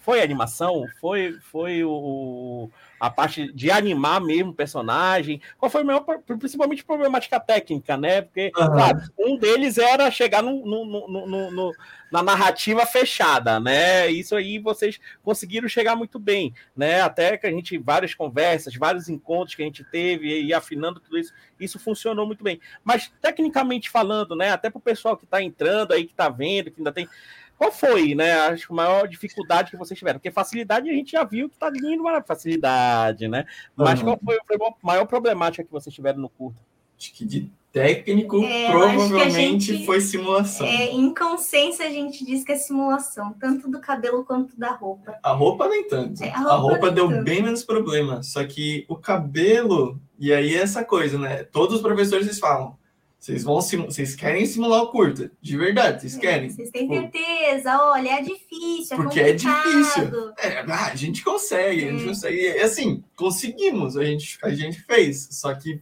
Foi 0.00 0.20
a 0.20 0.24
animação? 0.24 0.84
Foi, 1.00 1.38
foi 1.40 1.84
o, 1.84 2.68
a 2.98 3.10
parte 3.10 3.52
de 3.52 3.70
animar 3.70 4.20
mesmo 4.20 4.50
o 4.50 4.54
personagem? 4.54 5.40
Qual 5.58 5.70
foi 5.70 5.82
a 5.82 5.84
maior, 5.84 6.04
principalmente 6.38 6.84
problemática 6.84 7.38
técnica, 7.38 7.96
né? 7.96 8.22
Porque, 8.22 8.52
uhum. 8.56 8.66
claro, 8.66 9.02
um 9.18 9.36
deles 9.36 9.78
era 9.78 10.10
chegar 10.10 10.42
no, 10.42 10.64
no, 10.64 11.08
no, 11.08 11.50
no, 11.50 11.72
na 12.10 12.22
narrativa 12.22 12.86
fechada, 12.86 13.60
né? 13.60 14.08
Isso 14.08 14.34
aí 14.34 14.58
vocês 14.58 14.98
conseguiram 15.22 15.68
chegar 15.68 15.96
muito 15.96 16.18
bem, 16.18 16.54
né? 16.76 17.00
Até 17.02 17.36
que 17.36 17.46
a 17.46 17.50
gente, 17.50 17.76
várias 17.78 18.14
conversas, 18.14 18.74
vários 18.74 19.08
encontros 19.08 19.54
que 19.54 19.62
a 19.62 19.66
gente 19.66 19.84
teve 19.84 20.42
e 20.42 20.54
afinando 20.54 21.00
tudo 21.00 21.18
isso, 21.18 21.32
isso 21.58 21.78
funcionou 21.78 22.26
muito 22.26 22.42
bem. 22.42 22.60
Mas, 22.84 23.12
tecnicamente 23.20 23.90
falando, 23.90 24.34
né? 24.34 24.50
Até 24.50 24.70
para 24.70 24.78
o 24.78 24.82
pessoal 24.82 25.16
que 25.16 25.24
está 25.24 25.42
entrando 25.42 25.92
aí, 25.92 26.04
que 26.04 26.12
está 26.12 26.28
vendo, 26.28 26.70
que 26.70 26.80
ainda 26.80 26.92
tem 26.92 27.08
qual 27.58 27.72
foi, 27.72 28.14
né? 28.14 28.32
Acho 28.32 28.66
que 28.66 28.72
a 28.72 28.76
maior 28.76 29.08
dificuldade 29.08 29.70
que 29.70 29.76
vocês 29.76 29.98
tiveram? 29.98 30.18
Porque 30.18 30.30
facilidade 30.30 30.90
a 30.90 30.92
gente 30.92 31.12
já 31.12 31.24
viu 31.24 31.48
que 31.48 31.56
tá 31.56 31.70
lindo, 31.70 32.02
mas 32.02 32.26
facilidade, 32.26 33.28
né? 33.28 33.46
Mas 33.74 34.00
uhum. 34.00 34.16
qual 34.16 34.20
foi 34.24 34.36
a 34.36 34.74
maior 34.82 35.06
problemática 35.06 35.64
que 35.64 35.72
vocês 35.72 35.94
tiveram 35.94 36.18
no 36.18 36.28
curto? 36.28 36.60
Acho 36.98 37.12
que 37.12 37.24
de 37.24 37.50
técnico, 37.72 38.42
é, 38.42 38.70
provavelmente 38.70 39.66
gente, 39.66 39.84
foi 39.84 40.00
simulação. 40.00 40.66
É, 40.66 40.86
em 40.86 41.12
consciência 41.12 41.86
a 41.86 41.90
gente 41.90 42.24
diz 42.24 42.42
que 42.42 42.52
é 42.52 42.56
simulação, 42.56 43.34
tanto 43.38 43.70
do 43.70 43.80
cabelo 43.80 44.24
quanto 44.24 44.58
da 44.58 44.72
roupa. 44.72 45.18
A 45.22 45.32
roupa 45.32 45.68
nem 45.68 45.86
tanto. 45.86 46.22
É, 46.22 46.30
a 46.30 46.38
roupa, 46.38 46.52
a 46.52 46.56
roupa 46.56 46.90
deu 46.90 47.08
tanto. 47.08 47.24
bem 47.24 47.42
menos 47.42 47.62
problema. 47.62 48.22
Só 48.22 48.44
que 48.46 48.86
o 48.88 48.96
cabelo, 48.96 50.00
e 50.18 50.32
aí 50.32 50.54
é 50.54 50.62
essa 50.62 50.82
coisa, 50.84 51.18
né? 51.18 51.44
Todos 51.44 51.76
os 51.76 51.82
professores 51.82 52.26
eles 52.26 52.38
falam 52.38 52.78
vocês 53.18 53.42
vão 53.42 53.60
vocês 53.60 54.14
querem 54.14 54.46
simular 54.46 54.82
o 54.82 54.90
curta, 54.92 55.32
de 55.40 55.56
verdade, 55.56 56.02
vocês 56.02 56.16
é, 56.16 56.20
querem. 56.20 56.50
Vocês 56.50 56.70
têm 56.70 56.88
certeza, 56.88 57.76
olha, 57.82 58.10
é 58.10 58.22
difícil, 58.22 58.96
é 58.96 58.96
Porque 58.96 59.20
é 59.20 59.32
difícil. 59.32 60.32
É, 60.38 60.58
ah, 60.60 60.86
a 60.86 60.94
gente 60.94 61.24
consegue, 61.24 61.84
é. 61.84 61.88
a 61.88 61.92
gente 61.92 62.02
é. 62.02 62.06
consegue. 62.06 62.36
E, 62.36 62.58
assim, 62.60 63.02
conseguimos, 63.16 63.96
a 63.96 64.04
gente, 64.04 64.38
a 64.42 64.50
gente 64.50 64.80
fez, 64.82 65.28
só 65.32 65.54
que. 65.54 65.80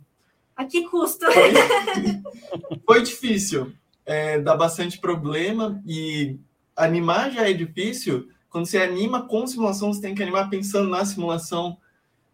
A 0.56 0.64
que 0.64 0.88
custo? 0.88 1.26
Foi, 1.32 1.52
foi 2.86 3.02
difícil. 3.02 3.72
É, 4.06 4.38
dá 4.38 4.56
bastante 4.56 4.98
problema 4.98 5.82
e 5.86 6.38
animar 6.76 7.30
já 7.30 7.48
é 7.48 7.52
difícil. 7.52 8.28
Quando 8.48 8.66
você 8.66 8.78
anima 8.78 9.26
com 9.26 9.46
simulação, 9.46 9.92
você 9.92 10.00
tem 10.00 10.14
que 10.14 10.22
animar 10.22 10.48
pensando 10.48 10.88
na 10.88 11.04
simulação. 11.04 11.76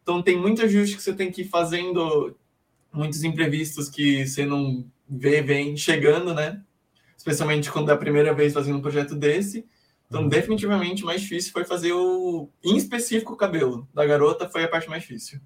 Então 0.02 0.22
tem 0.22 0.36
muito 0.36 0.62
ajuste 0.62 0.96
que 0.96 1.02
você 1.02 1.14
tem 1.14 1.30
que 1.30 1.42
ir 1.42 1.48
fazendo, 1.48 2.36
muitos 2.92 3.22
imprevistos 3.24 3.88
que 3.88 4.26
você 4.26 4.44
não 4.44 4.84
vê, 5.08 5.42
vem 5.42 5.76
chegando, 5.76 6.34
né? 6.34 6.62
Especialmente 7.16 7.70
quando 7.70 7.90
é 7.90 7.94
a 7.94 7.98
primeira 7.98 8.32
vez 8.32 8.52
fazendo 8.52 8.78
um 8.78 8.82
projeto 8.82 9.14
desse. 9.14 9.66
Então, 10.08 10.22
uhum. 10.22 10.28
definitivamente, 10.28 11.04
mais 11.04 11.20
difícil 11.20 11.52
foi 11.52 11.64
fazer 11.64 11.92
o, 11.92 12.48
em 12.64 12.76
específico, 12.76 13.32
o 13.32 13.36
cabelo 13.36 13.88
da 13.94 14.04
garota 14.04 14.48
foi 14.48 14.64
a 14.64 14.68
parte 14.68 14.88
mais 14.88 15.02
difícil. 15.02 15.40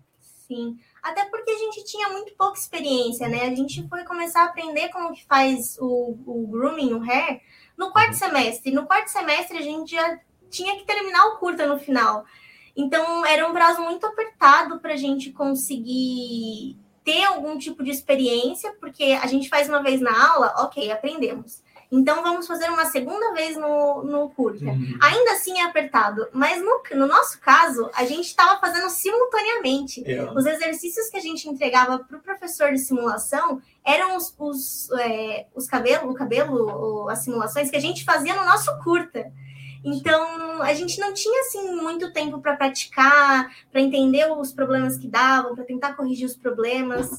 Sim, 0.47 0.79
até 1.03 1.25
porque 1.27 1.51
a 1.51 1.59
gente 1.59 1.85
tinha 1.85 2.09
muito 2.11 2.35
pouca 2.35 2.59
experiência, 2.59 3.29
né? 3.29 3.43
A 3.43 3.55
gente 3.55 3.87
foi 3.89 4.05
começar 4.05 4.43
a 4.43 4.47
aprender 4.47 4.89
como 4.89 5.13
que 5.13 5.25
faz 5.27 5.77
o, 5.79 6.19
o 6.27 6.47
grooming, 6.47 6.95
o 6.95 7.03
hair, 7.03 7.41
no 7.77 7.91
quarto 7.91 8.13
uhum. 8.13 8.19
semestre. 8.19 8.73
No 8.73 8.87
quarto 8.87 9.09
semestre, 9.09 9.59
a 9.59 9.63
gente 9.63 9.91
já 9.91 10.19
tinha 10.51 10.77
que 10.77 10.87
terminar 10.87 11.27
o 11.27 11.39
curta 11.39 11.67
no 11.67 11.79
final. 11.79 12.25
Então, 12.77 13.25
era 13.27 13.47
um 13.47 13.53
prazo 13.53 13.83
muito 13.83 14.07
apertado 14.07 14.81
para 14.81 14.95
a 14.95 14.97
gente 14.97 15.31
conseguir 15.31 16.77
ter 17.05 17.25
algum 17.25 17.59
tipo 17.59 17.85
de 17.85 17.91
experiência, 17.91 18.75
porque 18.81 19.19
a 19.23 19.27
gente 19.27 19.49
faz 19.49 19.69
uma 19.69 19.83
vez 19.83 20.01
na 20.01 20.33
aula, 20.33 20.55
ok, 20.59 20.91
aprendemos. 20.91 21.63
Então 21.93 22.23
vamos 22.23 22.47
fazer 22.47 22.69
uma 22.71 22.87
segunda 22.87 23.33
vez 23.35 23.57
no, 23.57 24.03
no 24.03 24.29
curta. 24.31 24.65
Uhum. 24.65 24.99
Ainda 25.01 25.33
assim 25.33 25.59
é 25.59 25.63
apertado, 25.63 26.27
mas 26.33 26.61
no, 26.61 26.83
no 26.99 27.07
nosso 27.07 27.39
caso, 27.41 27.89
a 27.95 28.05
gente 28.05 28.27
estava 28.27 28.59
fazendo 28.59 28.91
simultaneamente. 28.91 30.03
É. 30.05 30.25
Os 30.33 30.45
exercícios 30.45 31.09
que 31.09 31.17
a 31.17 31.21
gente 31.21 31.49
entregava 31.49 31.99
para 32.01 32.17
o 32.17 32.21
professor 32.21 32.73
de 32.73 32.79
simulação 32.79 33.61
eram 33.85 34.17
os, 34.17 34.35
os, 34.39 34.91
é, 34.99 35.47
os 35.55 35.69
cabelo, 35.69 36.11
o 36.11 36.15
cabelo, 36.15 37.09
as 37.09 37.21
simulações 37.21 37.71
que 37.71 37.77
a 37.77 37.81
gente 37.81 38.05
fazia 38.05 38.35
no 38.35 38.45
nosso 38.45 38.77
curta. 38.83 39.31
Então, 39.85 40.63
a 40.63 40.73
gente 40.73 40.99
não 40.99 41.13
tinha 41.13 41.41
assim 41.43 41.77
muito 41.77 42.11
tempo 42.13 42.41
para 42.41 42.57
praticar, 42.57 43.55
para 43.71 43.81
entender 43.83 44.27
os 44.33 44.51
problemas 44.51 44.97
que 44.97 45.07
davam, 45.07 45.55
para 45.55 45.65
tentar 45.65 45.93
corrigir 45.93 46.27
os 46.27 46.35
problemas. 46.35 47.11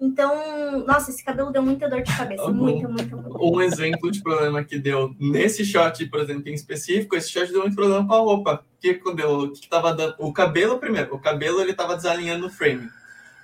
Então, 0.00 0.84
nossa, 0.84 1.10
esse 1.10 1.24
cabelo 1.24 1.52
deu 1.52 1.62
muita 1.62 1.88
dor 1.88 2.02
de 2.02 2.16
cabeça, 2.16 2.44
um, 2.44 2.52
muita, 2.52 2.88
muita, 2.88 3.16
muita. 3.16 3.38
Um 3.40 3.60
exemplo 3.60 4.10
de 4.10 4.22
problema 4.22 4.64
que 4.64 4.78
deu 4.78 5.14
nesse 5.18 5.64
shot, 5.64 6.04
por 6.06 6.20
exemplo, 6.20 6.48
em 6.48 6.54
específico, 6.54 7.16
esse 7.16 7.30
shot 7.30 7.52
deu 7.52 7.62
muito 7.62 7.76
problema 7.76 8.06
com 8.06 8.14
a 8.14 8.18
roupa. 8.18 8.64
O 8.76 8.80
que, 8.80 8.94
deu, 9.14 9.52
que, 9.52 9.60
que 9.62 9.68
tava 9.68 9.94
dando? 9.94 10.14
O 10.18 10.32
cabelo, 10.32 10.78
primeiro, 10.78 11.14
o 11.14 11.18
cabelo 11.20 11.60
ele 11.60 11.74
tava 11.74 11.96
desalinhando 11.96 12.46
o 12.46 12.50
frame. 12.50 12.88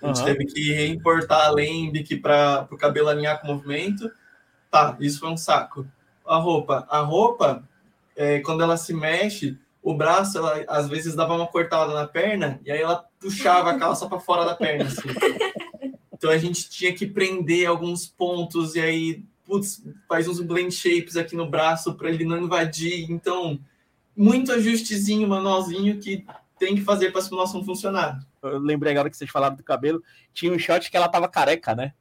A 0.03 0.09
gente 0.09 0.19
uhum. 0.19 0.25
teve 0.25 0.45
que 0.47 0.73
reimportar 0.73 1.47
a 1.47 1.51
lembic 1.51 2.17
para 2.17 2.69
o 2.71 2.77
cabelo 2.77 3.09
alinhar 3.09 3.41
com 3.41 3.49
o 3.49 3.55
movimento. 3.55 4.11
Tá, 4.71 4.97
isso 5.01 5.21
foi 5.21 5.31
um 5.31 5.37
saco. 5.37 5.87
A 6.27 6.37
roupa, 6.37 6.87
a 6.89 7.01
roupa, 7.01 7.65
é, 8.17 8.41
quando 8.41 8.63
ela 8.63 8.77
se 8.77 8.93
mexe, 8.93 9.59
o 9.83 9.95
braço, 9.95 10.39
ela 10.39 10.65
às 10.67 10.89
vezes 10.89 11.15
dava 11.15 11.35
uma 11.35 11.47
cortada 11.47 11.93
na 11.93 12.07
perna 12.07 12.59
e 12.65 12.71
aí 12.71 12.81
ela 12.81 13.05
puxava 13.21 13.71
a 13.71 13.79
calça 13.79 14.09
para 14.09 14.19
fora 14.19 14.45
da 14.45 14.55
perna. 14.55 14.87
Assim. 14.87 15.03
Então 16.17 16.33
a 16.33 16.39
gente 16.39 16.71
tinha 16.71 16.91
que 16.95 17.07
prender 17.07 17.67
alguns 17.67 18.07
pontos 18.07 18.77
e 18.77 18.81
aí, 18.81 19.23
putz, 19.45 19.85
faz 20.09 20.27
uns 20.27 20.41
blend 20.41 20.73
shapes 20.73 21.19
aqui 21.19 21.37
no 21.37 21.51
braço 21.51 21.93
para 21.95 22.09
ele 22.09 22.25
não 22.25 22.39
invadir. 22.39 23.11
Então, 23.11 23.61
muito 24.17 24.51
ajustezinho, 24.51 25.29
manualzinho 25.29 25.99
que 25.99 26.25
tem 26.59 26.75
que 26.75 26.83
fazer 26.83 27.11
para 27.11 27.21
a 27.21 27.25
simulação 27.25 27.65
funcionar. 27.65 28.21
Eu 28.43 28.59
lembrei 28.59 28.93
agora 28.93 29.11
que 29.11 29.17
vocês 29.17 29.31
falaram 29.31 29.57
do 29.57 29.63
cabelo, 29.63 30.03
tinha 30.33 30.53
um 30.53 30.59
shot 30.59 30.91
que 30.91 30.97
ela 30.97 31.09
tava 31.09 31.29
careca, 31.29 31.75
né? 31.75 31.93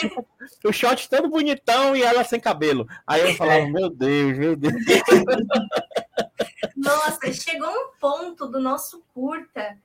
tipo, 0.00 0.26
o 0.64 0.72
shot 0.72 1.08
todo 1.08 1.28
bonitão 1.28 1.96
e 1.96 2.02
ela 2.02 2.24
sem 2.24 2.40
cabelo. 2.40 2.86
Aí 3.06 3.20
eu 3.22 3.34
falava, 3.36 3.60
é. 3.60 3.70
meu 3.70 3.90
Deus, 3.90 4.38
meu 4.38 4.56
Deus. 4.56 4.74
Nossa, 6.76 7.32
chegou 7.32 7.68
um 7.68 7.88
ponto 7.98 8.46
do 8.46 8.60
nosso 8.60 9.02
curta 9.14 9.76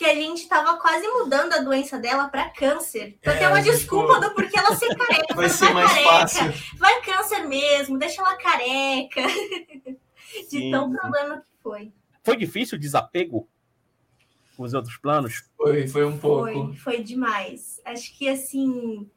que 0.00 0.04
a 0.06 0.14
gente 0.14 0.48
tava 0.48 0.78
quase 0.78 1.06
mudando 1.08 1.52
a 1.52 1.58
doença 1.58 1.98
dela 1.98 2.26
para 2.28 2.48
câncer. 2.48 3.18
Então 3.20 3.34
é, 3.34 3.36
tem 3.36 3.46
uma 3.46 3.60
desculpa 3.60 4.14
ficou... 4.14 4.28
do 4.28 4.34
porquê 4.34 4.58
ela 4.58 4.74
ser 4.74 4.96
careca. 4.96 5.34
Vai 5.34 5.48
ser 5.50 5.74
mais 5.74 5.90
careca, 5.90 6.10
fácil. 6.10 6.54
Vai 6.78 7.02
câncer 7.02 7.46
mesmo, 7.46 7.98
deixa 7.98 8.22
ela 8.22 8.34
careca. 8.36 9.20
De 10.32 10.44
sim, 10.44 10.70
tão 10.70 10.92
problema 10.92 11.38
que 11.38 11.62
foi. 11.62 11.92
Foi 12.22 12.36
difícil 12.36 12.76
o 12.76 12.80
desapego 12.80 13.48
com 14.56 14.64
os 14.64 14.74
outros 14.74 14.96
planos? 14.96 15.44
Foi, 15.56 15.88
foi 15.88 16.04
um 16.04 16.18
pouco. 16.18 16.52
Foi, 16.52 16.76
foi 16.76 17.02
demais. 17.02 17.80
Acho 17.84 18.16
que 18.16 18.28
assim. 18.28 19.08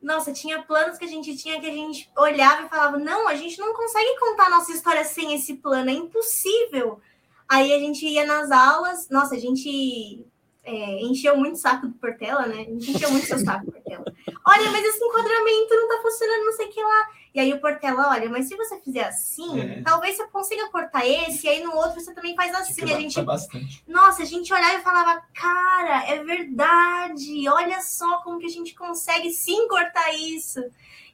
Nossa, 0.00 0.32
tinha 0.32 0.62
planos 0.62 0.96
que 0.96 1.04
a 1.04 1.08
gente 1.08 1.36
tinha 1.36 1.60
que 1.60 1.66
a 1.66 1.72
gente 1.72 2.10
olhava 2.16 2.66
e 2.66 2.68
falava: 2.68 2.98
não, 2.98 3.28
a 3.28 3.34
gente 3.34 3.58
não 3.58 3.72
consegue 3.74 4.18
contar 4.18 4.46
a 4.46 4.50
nossa 4.50 4.72
história 4.72 5.04
sem 5.04 5.34
esse 5.34 5.54
plano, 5.54 5.90
é 5.90 5.94
impossível. 5.94 7.00
Aí 7.48 7.72
a 7.72 7.78
gente 7.78 8.06
ia 8.06 8.26
nas 8.26 8.50
aulas, 8.50 9.08
nossa, 9.08 9.34
a 9.34 9.38
gente 9.38 10.26
é, 10.68 11.00
encheu 11.00 11.34
muito 11.34 11.54
o 11.54 11.58
saco 11.58 11.86
do 11.86 11.94
Portela, 11.94 12.44
né? 12.44 12.66
Encheu 12.68 13.10
muito 13.10 13.26
seu 13.26 13.38
saco, 13.38 13.72
Portela. 13.72 14.04
Olha, 14.46 14.70
mas 14.70 14.84
esse 14.84 15.02
enquadramento 15.02 15.74
não 15.74 15.88
tá 15.88 16.02
funcionando, 16.02 16.44
não 16.44 16.52
sei 16.52 16.66
o 16.66 16.70
que 16.70 16.82
lá. 16.82 17.08
E 17.34 17.40
aí 17.40 17.52
o 17.54 17.60
Portela, 17.60 18.10
olha, 18.10 18.28
mas 18.28 18.48
se 18.48 18.54
você 18.54 18.78
fizer 18.80 19.04
assim, 19.04 19.60
é. 19.60 19.82
talvez 19.82 20.16
você 20.16 20.26
consiga 20.26 20.68
cortar 20.68 21.06
esse, 21.06 21.46
e 21.46 21.48
aí 21.48 21.64
no 21.64 21.74
outro 21.74 21.98
você 21.98 22.12
também 22.12 22.36
faz 22.36 22.54
assim. 22.54 22.82
a 22.82 23.00
gente. 23.00 23.22
Bastante. 23.22 23.82
Nossa, 23.88 24.22
a 24.22 24.26
gente 24.26 24.52
olhava 24.52 24.74
e 24.74 24.82
falava, 24.82 25.22
cara, 25.32 26.04
é 26.06 26.22
verdade, 26.22 27.48
olha 27.48 27.80
só 27.80 28.18
como 28.18 28.38
que 28.38 28.46
a 28.46 28.50
gente 28.50 28.74
consegue 28.74 29.30
sim 29.30 29.66
cortar 29.68 30.12
isso. 30.14 30.62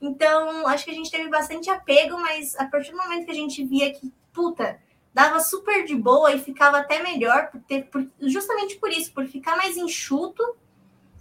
Então, 0.01 0.67
acho 0.67 0.85
que 0.85 0.90
a 0.90 0.95
gente 0.95 1.12
teve 1.12 1.29
bastante 1.29 1.71
apego, 1.71 2.19
mas 2.19 2.57
a 2.57 2.67
partir 2.67 2.90
do 2.90 2.97
momento 2.97 3.25
que 3.25 3.31
a 3.31 3.35
gente 3.35 3.64
via 3.64 3.93
que, 3.93 4.12
puta, 4.33 4.81
dava 5.14 5.38
super 5.38 5.85
de 5.85 5.94
boa 5.94 6.33
e 6.33 6.40
ficava 6.40 6.79
até 6.79 7.00
melhor, 7.00 7.48
por 7.50 7.61
ter, 7.61 7.85
por, 7.85 8.05
justamente 8.20 8.77
por 8.77 8.90
isso, 8.90 9.12
por 9.12 9.24
ficar 9.27 9.57
mais 9.57 9.77
enxuto 9.77 10.42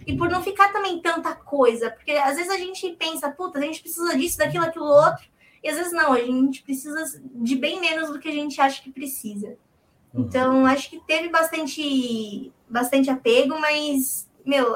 e 0.06 0.18
por 0.18 0.30
não 0.30 0.42
ficar 0.42 0.74
também 0.74 1.00
tanta 1.00 1.36
coisa. 1.36 1.92
Porque 1.92 2.12
às 2.12 2.36
vezes 2.36 2.50
a 2.50 2.58
gente 2.58 2.90
pensa, 2.94 3.30
puta, 3.30 3.60
a 3.60 3.62
gente 3.62 3.82
precisa 3.82 4.18
disso, 4.18 4.40
daquilo, 4.40 4.66
aquilo 4.66 4.86
outro, 4.86 5.24
e 5.64 5.70
às 5.70 5.78
vezes 5.78 5.94
não, 5.94 6.12
a 6.12 6.20
gente 6.20 6.64
precisa 6.64 7.22
de 7.36 7.56
bem 7.56 7.80
menos 7.80 8.10
do 8.10 8.20
que 8.20 8.28
a 8.28 8.34
gente 8.34 8.60
acha 8.60 8.82
que 8.82 8.92
precisa. 8.92 9.56
Uhum. 10.12 10.24
Então, 10.24 10.66
acho 10.66 10.90
que 10.90 11.00
teve 11.00 11.30
bastante, 11.30 12.52
bastante 12.68 13.12
apego, 13.12 13.60
mas, 13.62 14.28
meu, 14.44 14.76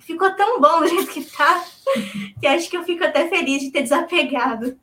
ficou 0.00 0.30
tão 0.34 0.60
bom 0.60 0.80
do 0.80 0.88
jeito 0.88 1.12
que 1.12 1.24
tá, 1.24 1.64
que 2.40 2.46
acho 2.48 2.68
que 2.68 2.76
eu 2.76 2.82
fico 2.82 3.04
até 3.04 3.28
feliz 3.28 3.62
de 3.62 3.70
ter 3.70 3.82
desapegado. 3.82 4.76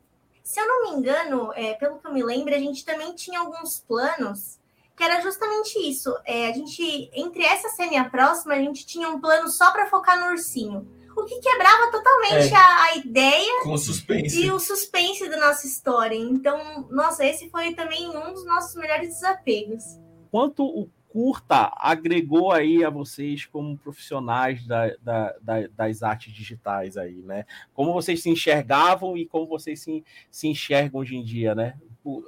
Se 0.44 0.60
eu 0.60 0.68
não 0.68 0.82
me 0.82 0.98
engano, 0.98 1.50
é, 1.54 1.72
pelo 1.72 1.98
que 1.98 2.06
eu 2.06 2.12
me 2.12 2.22
lembro, 2.22 2.54
a 2.54 2.58
gente 2.58 2.84
também 2.84 3.14
tinha 3.14 3.40
alguns 3.40 3.80
planos 3.80 4.60
que 4.94 5.02
era 5.02 5.20
justamente 5.22 5.78
isso. 5.78 6.14
É, 6.24 6.48
a 6.48 6.52
gente, 6.52 7.10
entre 7.14 7.42
essa 7.42 7.70
cena 7.70 7.94
e 7.94 7.96
a 7.96 8.04
próxima, 8.08 8.52
a 8.52 8.58
gente 8.58 8.86
tinha 8.86 9.08
um 9.08 9.18
plano 9.18 9.48
só 9.48 9.72
para 9.72 9.88
focar 9.88 10.20
no 10.20 10.32
ursinho. 10.32 10.86
O 11.16 11.24
que 11.24 11.40
quebrava 11.40 11.90
totalmente 11.90 12.52
é, 12.52 12.56
a, 12.56 12.82
a, 12.82 12.96
ideia 12.96 13.62
com 13.62 13.78
suspense. 13.78 14.38
e 14.38 14.50
o 14.50 14.58
suspense 14.58 15.28
da 15.30 15.38
nossa 15.38 15.66
história. 15.66 16.16
Então, 16.16 16.86
nossa, 16.90 17.24
esse 17.24 17.48
foi 17.48 17.72
também 17.72 18.08
um 18.08 18.32
dos 18.32 18.44
nossos 18.44 18.74
melhores 18.74 19.08
desapegos. 19.08 19.82
Quanto 20.30 20.62
o 20.62 20.90
curta 21.14 21.72
agregou 21.76 22.50
aí 22.50 22.84
a 22.84 22.90
vocês 22.90 23.46
como 23.46 23.78
profissionais 23.78 24.66
da, 24.66 24.88
da, 25.00 25.32
da, 25.40 25.66
das 25.68 26.02
artes 26.02 26.34
digitais 26.34 26.96
aí, 26.96 27.22
né? 27.22 27.46
Como 27.72 27.92
vocês 27.92 28.20
se 28.20 28.28
enxergavam 28.28 29.16
e 29.16 29.24
como 29.24 29.46
vocês 29.46 29.80
se, 29.80 30.04
se 30.28 30.48
enxergam 30.48 31.00
hoje 31.00 31.14
em 31.14 31.22
dia, 31.22 31.54
né? 31.54 31.78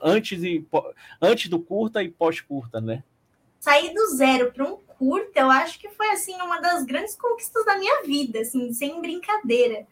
Antes, 0.00 0.40
e, 0.44 0.64
antes 1.20 1.50
do 1.50 1.58
curta 1.58 2.00
e 2.00 2.08
pós-curta, 2.08 2.80
né? 2.80 3.02
Sair 3.58 3.92
do 3.92 4.06
zero 4.14 4.52
para 4.52 4.64
um 4.64 4.76
curta, 4.76 5.40
eu 5.40 5.50
acho 5.50 5.80
que 5.80 5.88
foi 5.88 6.12
assim 6.12 6.36
uma 6.36 6.60
das 6.60 6.84
grandes 6.84 7.16
conquistas 7.16 7.64
da 7.64 7.76
minha 7.76 8.04
vida, 8.04 8.38
assim, 8.38 8.72
sem 8.72 9.00
brincadeira 9.00 9.84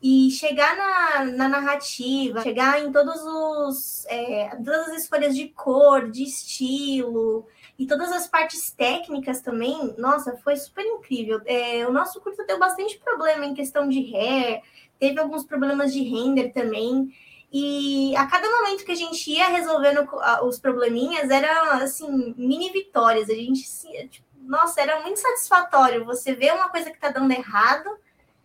e 0.00 0.30
chegar 0.30 0.76
na, 0.76 1.24
na 1.24 1.48
narrativa, 1.48 2.42
chegar 2.42 2.80
em 2.80 2.92
todos 2.92 3.20
os 3.24 4.06
é, 4.06 4.50
todas 4.56 4.88
as 4.90 5.02
escolhas 5.02 5.34
de 5.34 5.48
cor, 5.48 6.10
de 6.10 6.22
estilo, 6.22 7.46
e 7.78 7.86
todas 7.86 8.10
as 8.10 8.26
partes 8.26 8.70
técnicas 8.70 9.40
também, 9.40 9.94
nossa, 9.98 10.36
foi 10.38 10.56
super 10.56 10.84
incrível. 10.84 11.40
É, 11.44 11.86
o 11.86 11.92
nosso 11.92 12.20
curso 12.20 12.44
deu 12.46 12.58
bastante 12.58 12.98
problema 12.98 13.44
em 13.44 13.54
questão 13.54 13.88
de 13.88 14.00
hair, 14.14 14.62
teve 14.98 15.20
alguns 15.20 15.44
problemas 15.44 15.92
de 15.92 16.02
render 16.02 16.50
também. 16.52 17.12
E 17.52 18.16
a 18.16 18.26
cada 18.26 18.48
momento 18.50 18.84
que 18.84 18.92
a 18.92 18.96
gente 18.96 19.30
ia 19.30 19.48
resolvendo 19.48 20.08
os 20.42 20.58
probleminhas, 20.58 21.30
eram 21.30 21.70
assim, 21.72 22.34
mini 22.36 22.70
vitórias. 22.72 23.28
A 23.28 23.34
gente, 23.34 23.62
tipo, 24.08 24.26
nossa, 24.40 24.80
era 24.80 25.02
muito 25.02 25.20
satisfatório. 25.20 26.04
Você 26.06 26.34
vê 26.34 26.50
uma 26.50 26.68
coisa 26.70 26.90
que 26.90 26.98
tá 26.98 27.10
dando 27.10 27.30
errado, 27.30 27.88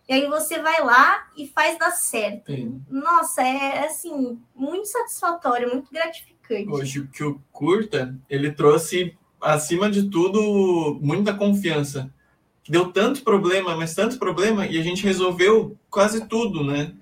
e 0.08 0.12
aí 0.12 0.26
você 0.26 0.60
vai 0.60 0.82
lá 0.84 1.26
e 1.36 1.46
faz 1.46 1.78
dar 1.78 1.90
certo. 1.90 2.52
Sim. 2.52 2.82
Nossa, 2.88 3.42
é 3.42 3.86
assim, 3.86 4.40
muito 4.54 4.86
satisfatório, 4.86 5.72
muito 5.72 5.90
gratificante. 5.90 6.68
Hoje 6.68 7.08
que 7.12 7.24
o 7.24 7.40
curta, 7.50 8.14
ele 8.28 8.52
trouxe 8.52 9.16
acima 9.42 9.90
de 9.90 10.08
tudo, 10.08 10.98
muita 11.02 11.34
confiança. 11.34 12.12
Deu 12.68 12.92
tanto 12.92 13.22
problema, 13.22 13.76
mas 13.76 13.94
tanto 13.94 14.18
problema, 14.18 14.66
e 14.66 14.78
a 14.78 14.82
gente 14.82 15.02
resolveu 15.02 15.76
quase 15.90 16.26
tudo, 16.26 16.64
né? 16.64 16.94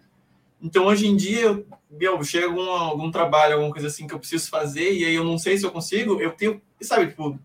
Então, 0.60 0.86
hoje 0.86 1.06
em 1.06 1.16
dia, 1.16 1.64
eu, 2.00 2.24
chega 2.24 2.46
algum, 2.46 2.68
algum 2.70 3.10
trabalho, 3.10 3.54
alguma 3.54 3.72
coisa 3.72 3.88
assim 3.88 4.06
que 4.06 4.14
eu 4.14 4.18
preciso 4.18 4.48
fazer, 4.48 4.92
e 4.92 5.04
aí 5.04 5.14
eu 5.14 5.24
não 5.24 5.38
sei 5.38 5.58
se 5.58 5.64
eu 5.64 5.70
consigo, 5.70 6.20
eu 6.20 6.32
tenho, 6.32 6.60
sabe, 6.80 7.08
tipo, 7.08 7.38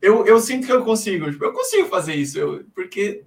eu, 0.00 0.24
eu 0.26 0.40
sinto 0.40 0.66
que 0.66 0.72
eu 0.72 0.84
consigo, 0.84 1.30
tipo, 1.30 1.44
eu 1.44 1.52
consigo 1.52 1.88
fazer 1.88 2.14
isso, 2.14 2.38
eu, 2.38 2.64
porque 2.74 3.24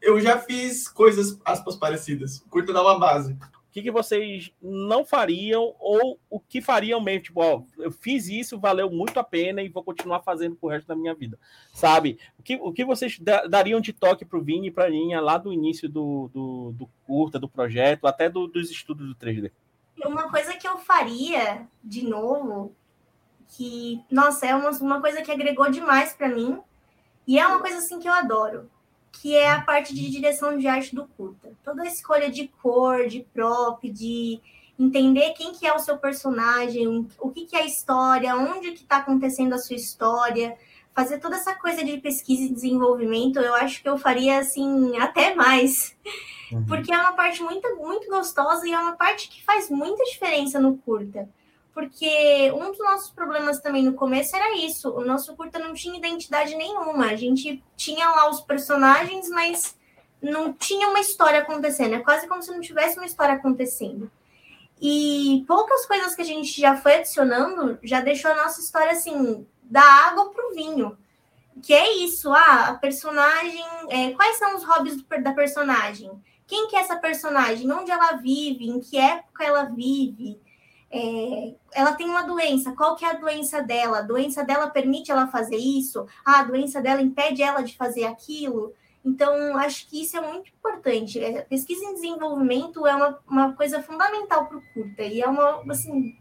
eu 0.00 0.20
já 0.20 0.38
fiz 0.38 0.88
coisas, 0.88 1.38
aspas, 1.44 1.76
parecidas. 1.76 2.44
Curto 2.48 2.72
dar 2.72 2.82
uma 2.82 2.98
base 2.98 3.36
que, 3.78 3.84
que 3.84 3.90
vocês 3.90 4.52
não 4.60 5.04
fariam 5.04 5.74
ou 5.78 6.18
o 6.28 6.40
que 6.40 6.60
fariam 6.60 7.00
mesmo? 7.00 7.24
Tipo, 7.24 7.40
ó, 7.40 7.62
eu 7.78 7.90
fiz 7.90 8.28
isso, 8.28 8.58
valeu 8.58 8.90
muito 8.90 9.18
a 9.18 9.24
pena 9.24 9.62
e 9.62 9.68
vou 9.68 9.82
continuar 9.82 10.20
fazendo 10.20 10.56
pro 10.56 10.68
resto 10.68 10.86
da 10.86 10.96
minha 10.96 11.14
vida. 11.14 11.38
Sabe? 11.72 12.18
O 12.38 12.42
que, 12.42 12.56
o 12.56 12.72
que 12.72 12.84
vocês 12.84 13.18
dariam 13.48 13.80
de 13.80 13.92
toque 13.92 14.24
pro 14.24 14.42
Vini 14.42 14.68
e 14.68 14.70
pra 14.70 14.88
Linha 14.88 15.20
lá 15.20 15.38
do 15.38 15.52
início 15.52 15.88
do, 15.88 16.28
do, 16.32 16.72
do 16.72 16.90
curta, 17.06 17.38
do 17.38 17.48
projeto, 17.48 18.06
até 18.06 18.28
do, 18.28 18.46
dos 18.46 18.70
estudos 18.70 19.06
do 19.08 19.14
3D? 19.14 19.50
Uma 20.04 20.30
coisa 20.30 20.54
que 20.54 20.66
eu 20.66 20.78
faria 20.78 21.66
de 21.82 22.04
novo, 22.04 22.74
que, 23.56 24.02
nossa, 24.10 24.46
é 24.46 24.54
uma, 24.54 24.70
uma 24.70 25.00
coisa 25.00 25.22
que 25.22 25.30
agregou 25.30 25.70
demais 25.70 26.12
para 26.14 26.28
mim, 26.28 26.60
e 27.26 27.38
é 27.38 27.46
uma 27.46 27.60
coisa 27.60 27.78
assim 27.78 27.98
que 27.98 28.08
eu 28.08 28.12
adoro 28.12 28.70
que 29.12 29.34
é 29.34 29.50
a 29.50 29.60
parte 29.60 29.94
de 29.94 30.10
direção 30.10 30.56
de 30.56 30.66
arte 30.66 30.94
do 30.94 31.06
curta. 31.06 31.50
Toda 31.64 31.82
a 31.82 31.86
escolha 31.86 32.30
de 32.30 32.48
cor, 32.62 33.06
de 33.06 33.26
prop, 33.32 33.88
de 33.90 34.40
entender 34.78 35.32
quem 35.32 35.52
que 35.52 35.66
é 35.66 35.74
o 35.74 35.78
seu 35.78 35.98
personagem, 35.98 37.08
o 37.18 37.30
que, 37.30 37.46
que 37.46 37.56
é 37.56 37.62
a 37.62 37.66
história, 37.66 38.36
onde 38.36 38.72
que 38.72 38.82
está 38.82 38.98
acontecendo 38.98 39.54
a 39.54 39.58
sua 39.58 39.74
história, 39.74 40.56
fazer 40.94 41.18
toda 41.18 41.36
essa 41.36 41.54
coisa 41.54 41.84
de 41.84 41.98
pesquisa 41.98 42.42
e 42.42 42.52
desenvolvimento, 42.52 43.38
eu 43.38 43.54
acho 43.54 43.82
que 43.82 43.88
eu 43.88 43.98
faria 43.98 44.38
assim 44.38 44.96
até 44.98 45.34
mais. 45.34 45.96
Uhum. 46.52 46.64
Porque 46.66 46.92
é 46.92 46.98
uma 46.98 47.12
parte 47.12 47.42
muito, 47.42 47.76
muito 47.76 48.08
gostosa 48.08 48.66
e 48.66 48.72
é 48.72 48.78
uma 48.78 48.96
parte 48.96 49.28
que 49.28 49.44
faz 49.44 49.68
muita 49.68 50.04
diferença 50.04 50.60
no 50.60 50.78
curta 50.78 51.28
porque 51.78 52.50
um 52.56 52.72
dos 52.72 52.80
nossos 52.80 53.10
problemas 53.10 53.60
também 53.60 53.84
no 53.84 53.94
começo 53.94 54.34
era 54.34 54.56
isso. 54.56 54.90
O 54.90 55.04
nosso 55.04 55.36
curta 55.36 55.60
não 55.60 55.72
tinha 55.72 55.96
identidade 55.96 56.56
nenhuma. 56.56 57.06
A 57.06 57.14
gente 57.14 57.62
tinha 57.76 58.10
lá 58.10 58.28
os 58.28 58.40
personagens, 58.40 59.28
mas 59.28 59.78
não 60.20 60.52
tinha 60.52 60.88
uma 60.88 60.98
história 60.98 61.38
acontecendo. 61.38 61.94
É 61.94 62.00
quase 62.00 62.26
como 62.26 62.42
se 62.42 62.50
não 62.50 62.60
tivesse 62.60 62.96
uma 62.96 63.06
história 63.06 63.36
acontecendo. 63.36 64.10
E 64.82 65.44
poucas 65.46 65.86
coisas 65.86 66.16
que 66.16 66.22
a 66.22 66.24
gente 66.24 66.60
já 66.60 66.76
foi 66.76 66.96
adicionando 66.96 67.78
já 67.84 68.00
deixou 68.00 68.32
a 68.32 68.42
nossa 68.42 68.60
história 68.60 68.90
assim, 68.90 69.46
da 69.62 69.84
água 70.08 70.32
para 70.32 70.48
o 70.48 70.54
vinho. 70.56 70.98
Que 71.62 71.74
é 71.74 71.96
isso, 71.98 72.32
ah, 72.32 72.70
a 72.70 72.74
personagem. 72.74 73.64
É, 73.88 74.10
quais 74.14 74.36
são 74.36 74.56
os 74.56 74.64
hobbies 74.64 74.96
do, 74.96 75.22
da 75.22 75.32
personagem? 75.32 76.10
Quem 76.44 76.66
que 76.66 76.74
é 76.74 76.80
essa 76.80 76.96
personagem? 76.96 77.70
Onde 77.70 77.92
ela 77.92 78.14
vive? 78.14 78.68
Em 78.68 78.80
que 78.80 78.98
época 78.98 79.44
ela 79.44 79.62
vive? 79.62 80.40
É, 80.90 81.54
ela 81.74 81.92
tem 81.92 82.08
uma 82.08 82.22
doença, 82.22 82.72
qual 82.72 82.96
que 82.96 83.04
é 83.04 83.10
a 83.10 83.18
doença 83.18 83.62
dela? 83.62 83.98
A 83.98 84.02
doença 84.02 84.42
dela 84.42 84.68
permite 84.68 85.10
ela 85.10 85.26
fazer 85.26 85.56
isso? 85.56 86.06
Ah, 86.24 86.40
a 86.40 86.44
doença 86.44 86.80
dela 86.80 87.02
impede 87.02 87.42
ela 87.42 87.62
de 87.62 87.76
fazer 87.76 88.04
aquilo? 88.04 88.72
Então, 89.04 89.56
acho 89.56 89.88
que 89.88 90.02
isso 90.02 90.16
é 90.16 90.20
muito 90.20 90.50
importante. 90.50 91.22
É, 91.22 91.42
pesquisa 91.42 91.84
em 91.84 91.94
desenvolvimento 91.94 92.86
é 92.86 92.94
uma, 92.94 93.18
uma 93.26 93.52
coisa 93.54 93.82
fundamental 93.82 94.46
para 94.46 94.58
o 94.58 94.62
curta. 94.74 95.02
E 95.02 95.20
é 95.20 95.26
uma, 95.26 95.62
assim, 95.70 96.16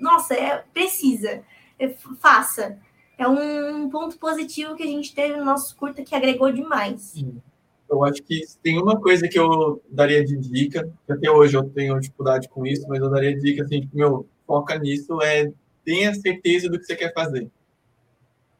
nossa, 0.00 0.34
é, 0.34 0.64
precisa, 0.72 1.42
é, 1.78 1.88
faça. 2.20 2.78
É 3.18 3.28
um 3.28 3.88
ponto 3.90 4.16
positivo 4.18 4.74
que 4.74 4.82
a 4.82 4.86
gente 4.86 5.14
teve 5.14 5.36
no 5.36 5.44
nosso 5.44 5.76
curta 5.76 6.02
que 6.02 6.14
agregou 6.14 6.50
demais. 6.52 7.00
Sim. 7.02 7.42
Eu 7.90 8.04
acho 8.04 8.22
que 8.22 8.42
tem 8.62 8.78
uma 8.80 9.00
coisa 9.00 9.26
que 9.26 9.38
eu 9.38 9.82
daria 9.90 10.24
de 10.24 10.36
dica, 10.36 10.88
que 11.04 11.12
até 11.12 11.30
hoje 11.30 11.56
eu 11.56 11.64
tenho 11.64 11.98
dificuldade 11.98 12.48
com 12.48 12.64
isso, 12.64 12.86
mas 12.88 13.00
eu 13.00 13.10
daria 13.10 13.36
dica 13.36 13.64
assim, 13.64 13.80
tipo, 13.80 13.96
meu, 13.96 14.26
foca 14.46 14.78
nisso, 14.78 15.20
é 15.20 15.52
tenha 15.84 16.14
certeza 16.14 16.68
do 16.68 16.78
que 16.78 16.84
você 16.84 16.94
quer 16.94 17.12
fazer. 17.12 17.50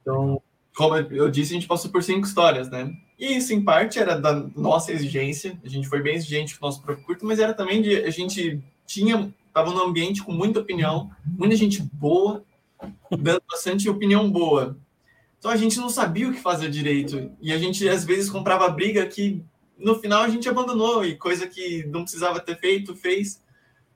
Então, 0.03 0.43
como 0.75 0.97
eu 0.97 1.31
disse, 1.31 1.53
a 1.53 1.55
gente 1.55 1.69
passou 1.69 1.91
por 1.91 2.03
cinco 2.03 2.27
histórias, 2.27 2.69
né? 2.71 2.93
E 3.19 3.37
isso, 3.37 3.53
em 3.53 3.63
parte, 3.63 3.99
era 3.99 4.19
da 4.19 4.33
nossa 4.57 4.93
exigência. 4.93 5.59
A 5.63 5.69
gente 5.69 5.89
foi 5.89 6.03
bem 6.03 6.17
exigente 6.17 6.59
com 6.59 6.65
o 6.65 6.69
nosso 6.69 6.83
próprio 6.83 7.05
curto, 7.05 7.25
mas 7.25 7.39
era 7.39 7.55
também 7.55 7.83
de 7.83 7.97
a 7.97 8.11
gente 8.11 8.61
tinha 8.87 9.33
estava 9.51 9.73
num 9.73 9.83
ambiente 9.83 10.23
com 10.23 10.33
muita 10.33 10.61
opinião, 10.61 11.11
muita 11.27 11.57
gente 11.57 11.83
boa, 11.93 12.43
dando 13.11 13.43
bastante 13.51 13.89
opinião 13.89 14.31
boa. 14.31 14.77
Então 15.41 15.51
a 15.51 15.57
gente 15.57 15.79
não 15.79 15.89
sabia 15.89 16.29
o 16.29 16.33
que 16.33 16.39
fazer 16.39 16.69
direito 16.69 17.33
e 17.41 17.51
a 17.51 17.57
gente 17.57 17.89
às 17.89 18.05
vezes 18.05 18.29
comprava 18.29 18.69
briga 18.69 19.07
que 19.07 19.43
no 19.79 19.99
final 19.99 20.23
a 20.23 20.29
gente 20.29 20.47
abandonou 20.47 21.03
e 21.03 21.17
coisa 21.17 21.47
que 21.47 21.83
não 21.87 22.03
precisava 22.03 22.39
ter 22.39 22.61
feito 22.61 22.95
fez. 22.95 23.43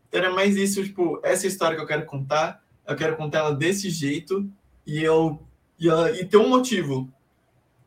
Então 0.09 0.23
era 0.23 0.33
mais 0.33 0.57
isso, 0.57 0.83
tipo, 0.83 1.21
essa 1.23 1.47
história 1.47 1.77
que 1.77 1.83
eu 1.83 1.87
quero 1.87 2.07
contar, 2.07 2.65
eu 2.89 2.97
quero 2.97 3.15
contar 3.17 3.41
ela 3.41 3.55
desse 3.55 3.91
jeito 3.91 4.51
e 4.87 5.05
eu 5.05 5.39
e, 5.79 5.87
e 6.19 6.25
ter 6.25 6.39
um 6.39 6.49
motivo 6.49 7.13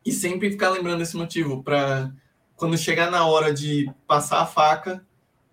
e 0.06 0.12
sempre 0.12 0.52
ficar 0.52 0.70
lembrando 0.70 1.02
esse 1.02 1.16
motivo 1.16 1.60
para 1.60 2.12
quando 2.54 2.78
chegar 2.78 3.10
na 3.10 3.26
hora 3.26 3.52
de 3.52 3.90
passar 4.06 4.40
a 4.40 4.46
faca 4.46 5.04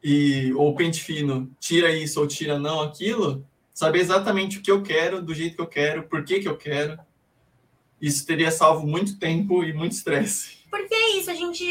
e 0.04 0.54
ou 0.54 0.76
pente 0.76 1.02
fino, 1.02 1.52
tira 1.60 1.92
isso 1.92 2.20
ou 2.20 2.28
tira 2.28 2.60
não 2.60 2.82
aquilo, 2.82 3.44
saber 3.74 4.00
exatamente 4.00 4.60
o 4.60 4.62
que 4.62 4.70
eu 4.70 4.84
quero, 4.84 5.24
do 5.24 5.34
jeito 5.34 5.56
que 5.56 5.62
eu 5.62 5.68
quero, 5.68 6.04
por 6.04 6.24
que 6.24 6.40
que 6.40 6.48
eu 6.48 6.56
quero. 6.56 7.00
Isso 8.06 8.24
teria 8.24 8.52
salvo 8.52 8.86
muito 8.86 9.18
tempo 9.18 9.64
e 9.64 9.74
muito 9.74 9.94
estresse. 9.94 10.60
Porque 10.70 10.94
é 10.94 11.18
isso, 11.18 11.32
a 11.32 11.34
gente 11.34 11.66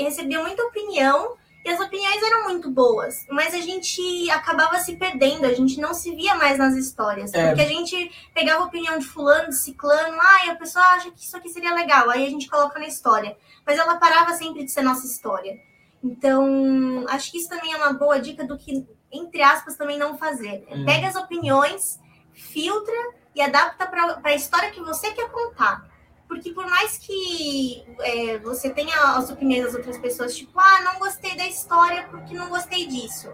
recebeu 0.00 0.40
muita 0.40 0.62
opinião 0.62 1.34
e 1.64 1.68
as 1.68 1.80
opiniões 1.80 2.22
eram 2.22 2.44
muito 2.44 2.70
boas, 2.70 3.26
mas 3.28 3.52
a 3.54 3.60
gente 3.60 4.30
acabava 4.30 4.78
se 4.78 4.94
perdendo, 4.94 5.46
a 5.46 5.52
gente 5.52 5.80
não 5.80 5.92
se 5.92 6.14
via 6.14 6.36
mais 6.36 6.58
nas 6.58 6.76
histórias. 6.76 7.34
É. 7.34 7.48
Porque 7.48 7.62
a 7.62 7.68
gente 7.68 8.12
pegava 8.32 8.62
a 8.62 8.66
opinião 8.66 9.00
de 9.00 9.04
fulano, 9.04 9.48
de 9.48 9.56
ciclano, 9.56 10.16
ah, 10.20 10.46
e 10.46 10.50
a 10.50 10.54
pessoa 10.54 10.84
acha 10.84 11.10
que 11.10 11.24
isso 11.24 11.36
aqui 11.36 11.48
seria 11.48 11.74
legal, 11.74 12.08
aí 12.08 12.24
a 12.24 12.30
gente 12.30 12.48
coloca 12.48 12.78
na 12.78 12.86
história. 12.86 13.36
Mas 13.66 13.76
ela 13.76 13.96
parava 13.96 14.32
sempre 14.34 14.64
de 14.64 14.70
ser 14.70 14.82
nossa 14.82 15.04
história. 15.04 15.58
Então, 16.04 17.04
acho 17.08 17.32
que 17.32 17.38
isso 17.38 17.48
também 17.48 17.72
é 17.72 17.76
uma 17.76 17.92
boa 17.94 18.20
dica 18.20 18.44
do 18.44 18.56
que, 18.56 18.86
entre 19.10 19.42
aspas, 19.42 19.74
também 19.74 19.98
não 19.98 20.16
fazer. 20.16 20.64
Hum. 20.70 20.84
Pega 20.84 21.08
as 21.08 21.16
opiniões, 21.16 21.98
filtra 22.32 23.19
e 23.34 23.40
adapta 23.40 23.86
para 23.86 24.20
a 24.22 24.34
história 24.34 24.70
que 24.70 24.80
você 24.80 25.12
quer 25.12 25.30
contar. 25.30 25.88
Porque 26.28 26.52
por 26.52 26.64
mais 26.68 26.96
que 26.98 27.84
é, 28.00 28.38
você 28.38 28.70
tenha 28.70 28.94
as 29.16 29.30
opiniões 29.30 29.64
das 29.64 29.74
outras 29.74 29.98
pessoas, 29.98 30.36
tipo, 30.36 30.58
ah, 30.60 30.82
não 30.82 31.00
gostei 31.00 31.36
da 31.36 31.46
história 31.46 32.06
porque 32.08 32.34
não 32.34 32.48
gostei 32.48 32.86
disso. 32.86 33.32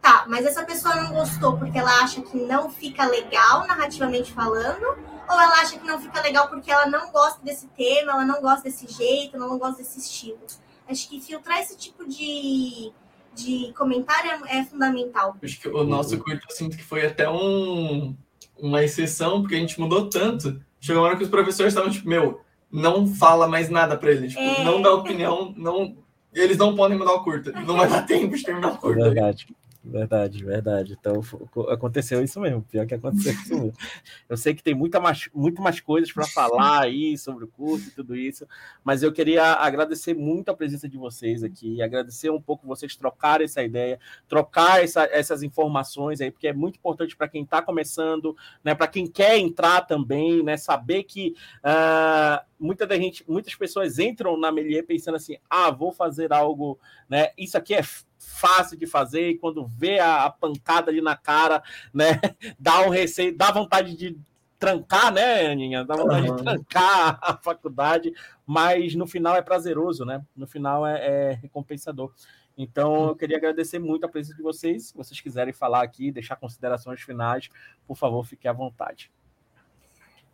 Tá, 0.00 0.24
mas 0.26 0.46
essa 0.46 0.64
pessoa 0.64 0.96
não 0.96 1.12
gostou 1.12 1.58
porque 1.58 1.78
ela 1.78 2.00
acha 2.02 2.22
que 2.22 2.38
não 2.38 2.70
fica 2.70 3.04
legal 3.04 3.66
narrativamente 3.66 4.32
falando, 4.32 4.82
ou 4.82 5.40
ela 5.40 5.60
acha 5.60 5.78
que 5.78 5.86
não 5.86 6.00
fica 6.00 6.22
legal 6.22 6.48
porque 6.48 6.70
ela 6.70 6.86
não 6.86 7.12
gosta 7.12 7.44
desse 7.44 7.66
tema, 7.68 8.12
ela 8.12 8.24
não 8.24 8.40
gosta 8.40 8.62
desse 8.62 8.88
jeito, 8.88 9.36
ela 9.36 9.46
não 9.46 9.58
gosta 9.58 9.82
desse 9.82 9.98
estilo. 9.98 10.40
Acho 10.88 11.08
que 11.08 11.20
filtrar 11.20 11.60
esse 11.60 11.76
tipo 11.76 12.08
de, 12.08 12.90
de 13.34 13.72
comentário 13.76 14.46
é, 14.46 14.60
é 14.60 14.64
fundamental. 14.64 15.36
Acho 15.42 15.60
que 15.60 15.68
o 15.68 15.84
nosso 15.84 16.18
curto 16.18 16.46
eu 16.48 16.56
sinto 16.56 16.76
que 16.78 16.82
foi 16.82 17.04
até 17.06 17.28
um, 17.28 18.16
uma 18.62 18.82
exceção, 18.84 19.40
porque 19.40 19.54
a 19.54 19.58
gente 19.58 19.78
mudou 19.80 20.08
tanto. 20.08 20.60
Chegou 20.80 21.02
uma 21.02 21.08
hora 21.08 21.16
que 21.16 21.24
os 21.24 21.30
professores 21.30 21.72
estavam 21.72 21.90
tipo, 21.90 22.08
meu, 22.08 22.40
não 22.70 23.06
fala 23.06 23.48
mais 23.48 23.68
nada 23.68 23.96
para 23.96 24.12
eles. 24.12 24.32
Tipo, 24.32 24.42
é... 24.42 24.64
Não 24.64 24.80
dá 24.80 24.92
opinião, 24.92 25.52
não. 25.56 25.96
Eles 26.32 26.56
não 26.56 26.74
podem 26.76 26.96
mudar 26.96 27.12
o 27.12 27.24
curta. 27.24 27.52
Não 27.52 27.76
vai 27.76 27.88
dar 27.88 28.02
tempo 28.06 28.36
de 28.36 28.42
terminar 28.42 28.72
o 28.72 28.78
curta. 28.78 29.02
Verdade. 29.02 29.46
Verdade, 29.82 30.44
verdade. 30.44 30.96
Então 30.98 31.22
aconteceu 31.70 32.22
isso 32.22 32.38
mesmo. 32.38 32.62
Pior 32.62 32.86
que 32.86 32.94
aconteceu 32.94 33.32
isso 33.32 33.54
mesmo. 33.54 33.72
Eu 34.28 34.36
sei 34.36 34.54
que 34.54 34.62
tem 34.62 34.74
muita 34.74 35.00
mais, 35.00 35.30
muito 35.34 35.62
mais 35.62 35.80
coisas 35.80 36.12
para 36.12 36.26
falar 36.26 36.82
aí 36.82 37.16
sobre 37.16 37.44
o 37.44 37.48
curso 37.48 37.88
e 37.88 37.92
tudo 37.92 38.14
isso, 38.14 38.46
mas 38.84 39.02
eu 39.02 39.10
queria 39.10 39.54
agradecer 39.54 40.14
muito 40.14 40.50
a 40.50 40.54
presença 40.54 40.86
de 40.86 40.98
vocês 40.98 41.42
aqui, 41.42 41.80
agradecer 41.80 42.30
um 42.30 42.40
pouco 42.40 42.66
vocês 42.66 42.94
trocarem 42.94 43.46
essa 43.46 43.62
ideia, 43.62 43.98
trocar 44.28 44.84
essa, 44.84 45.04
essas 45.04 45.42
informações 45.42 46.20
aí, 46.20 46.30
porque 46.30 46.48
é 46.48 46.52
muito 46.52 46.76
importante 46.76 47.16
para 47.16 47.28
quem 47.28 47.42
está 47.42 47.62
começando, 47.62 48.36
né? 48.62 48.74
Para 48.74 48.86
quem 48.86 49.06
quer 49.06 49.38
entrar 49.38 49.80
também, 49.82 50.42
né? 50.42 50.58
Saber 50.58 51.04
que 51.04 51.34
uh, 51.64 52.44
muita 52.58 52.86
da 52.86 52.96
gente, 52.96 53.24
muitas 53.26 53.54
pessoas 53.54 53.98
entram 53.98 54.36
na 54.36 54.52
Melier 54.52 54.84
pensando 54.84 55.14
assim, 55.14 55.38
ah, 55.48 55.70
vou 55.70 55.90
fazer 55.90 56.32
algo, 56.32 56.78
né? 57.08 57.30
Isso 57.38 57.56
aqui 57.56 57.74
é 57.74 57.82
fácil 58.20 58.76
de 58.76 58.86
fazer, 58.86 59.30
e 59.30 59.38
quando 59.38 59.66
vê 59.66 59.98
a, 59.98 60.24
a 60.24 60.30
pancada 60.30 60.90
ali 60.90 61.00
na 61.00 61.16
cara, 61.16 61.62
né, 61.92 62.20
dá 62.58 62.82
um 62.82 62.90
receio, 62.90 63.36
dá 63.36 63.50
vontade 63.50 63.96
de 63.96 64.16
trancar, 64.58 65.12
né, 65.12 65.46
Aninha? 65.46 65.84
Dá 65.84 65.96
vontade 65.96 66.28
uhum. 66.28 66.36
de 66.36 66.44
trancar 66.44 67.18
a 67.22 67.36
faculdade, 67.38 68.12
mas 68.46 68.94
no 68.94 69.06
final 69.06 69.34
é 69.34 69.42
prazeroso, 69.42 70.04
né? 70.04 70.22
No 70.36 70.46
final 70.46 70.86
é, 70.86 71.30
é 71.30 71.32
recompensador. 71.32 72.12
Então, 72.58 73.08
eu 73.08 73.16
queria 73.16 73.38
agradecer 73.38 73.78
muito 73.78 74.04
a 74.04 74.08
presença 74.08 74.36
de 74.36 74.42
vocês. 74.42 74.88
Se 74.88 74.94
vocês 74.94 75.18
quiserem 75.18 75.52
falar 75.52 75.82
aqui, 75.82 76.12
deixar 76.12 76.36
considerações 76.36 77.00
finais, 77.00 77.48
por 77.86 77.96
favor, 77.96 78.22
fique 78.26 78.46
à 78.46 78.52
vontade. 78.52 79.10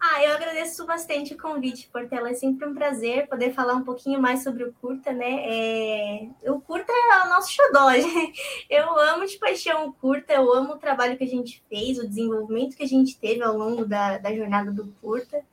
Ah, 0.08 0.22
eu 0.22 0.34
agradeço 0.34 0.86
bastante 0.86 1.34
o 1.34 1.38
convite, 1.38 1.88
Portela. 1.88 2.30
É 2.30 2.34
sempre 2.34 2.66
um 2.66 2.74
prazer 2.74 3.26
poder 3.26 3.52
falar 3.52 3.74
um 3.74 3.82
pouquinho 3.82 4.20
mais 4.20 4.42
sobre 4.42 4.62
o 4.62 4.72
Curta, 4.74 5.12
né? 5.12 5.42
É... 5.44 6.28
O 6.48 6.60
Curta 6.60 6.92
é 6.92 7.26
o 7.26 7.28
nosso 7.28 7.52
xodó. 7.52 7.90
Eu 8.70 8.96
amo 8.98 9.26
de 9.26 9.36
paixão 9.36 9.88
o 9.88 9.92
Curta, 9.92 10.32
eu 10.34 10.52
amo 10.52 10.74
o 10.74 10.78
trabalho 10.78 11.16
que 11.16 11.24
a 11.24 11.26
gente 11.26 11.62
fez, 11.68 11.98
o 11.98 12.06
desenvolvimento 12.06 12.76
que 12.76 12.84
a 12.84 12.86
gente 12.88 13.18
teve 13.18 13.42
ao 13.42 13.56
longo 13.56 13.84
da, 13.84 14.18
da 14.18 14.34
jornada 14.34 14.70
do 14.70 14.86
Curta. 15.00 15.44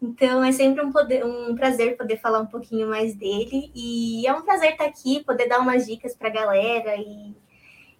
Então, 0.00 0.44
é 0.44 0.52
sempre 0.52 0.84
um, 0.84 0.92
poder, 0.92 1.24
um 1.24 1.54
prazer 1.56 1.96
poder 1.96 2.18
falar 2.18 2.40
um 2.40 2.46
pouquinho 2.46 2.88
mais 2.88 3.14
dele. 3.14 3.70
E 3.74 4.26
é 4.26 4.32
um 4.32 4.42
prazer 4.42 4.72
estar 4.72 4.84
aqui, 4.84 5.24
poder 5.24 5.48
dar 5.48 5.60
umas 5.60 5.86
dicas 5.86 6.14
para 6.14 6.28
a 6.28 6.32
galera 6.32 6.96
e, 6.96 7.34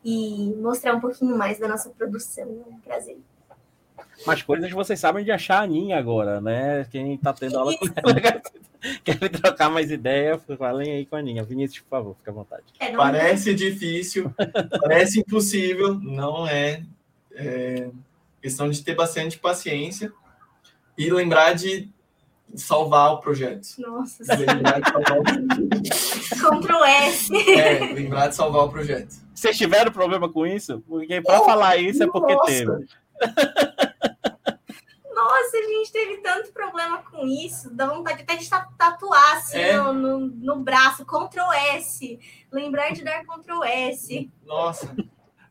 e 0.04 0.54
mostrar 0.56 0.94
um 0.94 1.00
pouquinho 1.00 1.36
mais 1.36 1.58
da 1.58 1.68
nossa 1.68 1.90
produção. 1.90 2.44
É 2.44 2.74
um 2.74 2.80
prazer. 2.80 3.18
Mas 4.26 4.42
coisas 4.42 4.70
vocês 4.70 4.98
sabem 4.98 5.24
de 5.24 5.30
achar 5.30 5.60
a 5.60 5.62
Aninha 5.62 5.98
agora, 5.98 6.40
né? 6.40 6.86
Quem 6.90 7.16
tá 7.16 7.32
tendo 7.32 7.58
aula 7.58 7.76
com 7.76 7.86
ela 7.86 8.42
quer 9.04 9.18
trocar 9.30 9.70
mais 9.70 9.90
ideia, 9.90 10.38
falem 10.38 10.92
aí 10.92 11.06
com 11.06 11.16
a 11.16 11.18
Aninha. 11.18 11.44
Vinícius, 11.44 11.80
por 11.80 11.90
favor, 11.90 12.16
fica 12.16 12.30
à 12.30 12.34
vontade. 12.34 12.64
É, 12.78 12.92
parece 12.92 13.54
difícil, 13.54 14.32
parece 14.80 15.20
impossível, 15.20 15.94
não 15.94 16.46
é, 16.46 16.82
é. 17.34 17.88
Questão 18.40 18.70
de 18.70 18.82
ter 18.84 18.94
bastante 18.94 19.36
paciência 19.36 20.12
e 20.96 21.10
lembrar 21.10 21.54
de 21.54 21.90
salvar 22.54 23.12
o 23.14 23.18
projeto. 23.18 23.66
Nossa, 23.78 24.22
lembrar 24.36 24.80
de 24.80 24.90
salvar 24.90 25.18
o 25.18 25.22
projeto. 25.24 26.60
Ctrl 26.60 26.84
S. 26.84 27.50
É, 27.58 27.78
lembrar 27.92 28.28
de 28.28 28.36
salvar 28.36 28.64
o 28.64 28.68
projeto. 28.70 29.14
Vocês 29.34 29.56
tiveram 29.56 29.90
problema 29.92 30.28
com 30.28 30.46
isso? 30.46 30.82
Porque 30.86 31.20
para 31.20 31.40
falar 31.40 31.76
isso 31.76 32.02
é 32.02 32.06
porque 32.06 32.34
nossa. 32.34 32.46
teve. 32.46 32.86
Nossa, 35.48 35.56
a 35.56 35.62
gente 35.62 35.92
teve 35.92 36.18
tanto 36.18 36.52
problema 36.52 37.02
com 37.02 37.26
isso, 37.26 37.74
dá 37.74 37.86
vontade 37.86 38.20
até 38.20 38.36
de 38.36 38.48
tatuar 38.76 39.36
assim 39.38 39.58
é. 39.58 39.76
no, 39.78 39.94
no, 39.94 40.18
no, 40.18 40.56
braço, 40.60 41.06
Ctrl 41.06 41.50
S. 41.74 42.18
Lembrar 42.52 42.92
de 42.92 43.02
dar 43.02 43.24
Ctrl 43.24 43.64
S. 43.64 44.30
Nossa. 44.44 44.94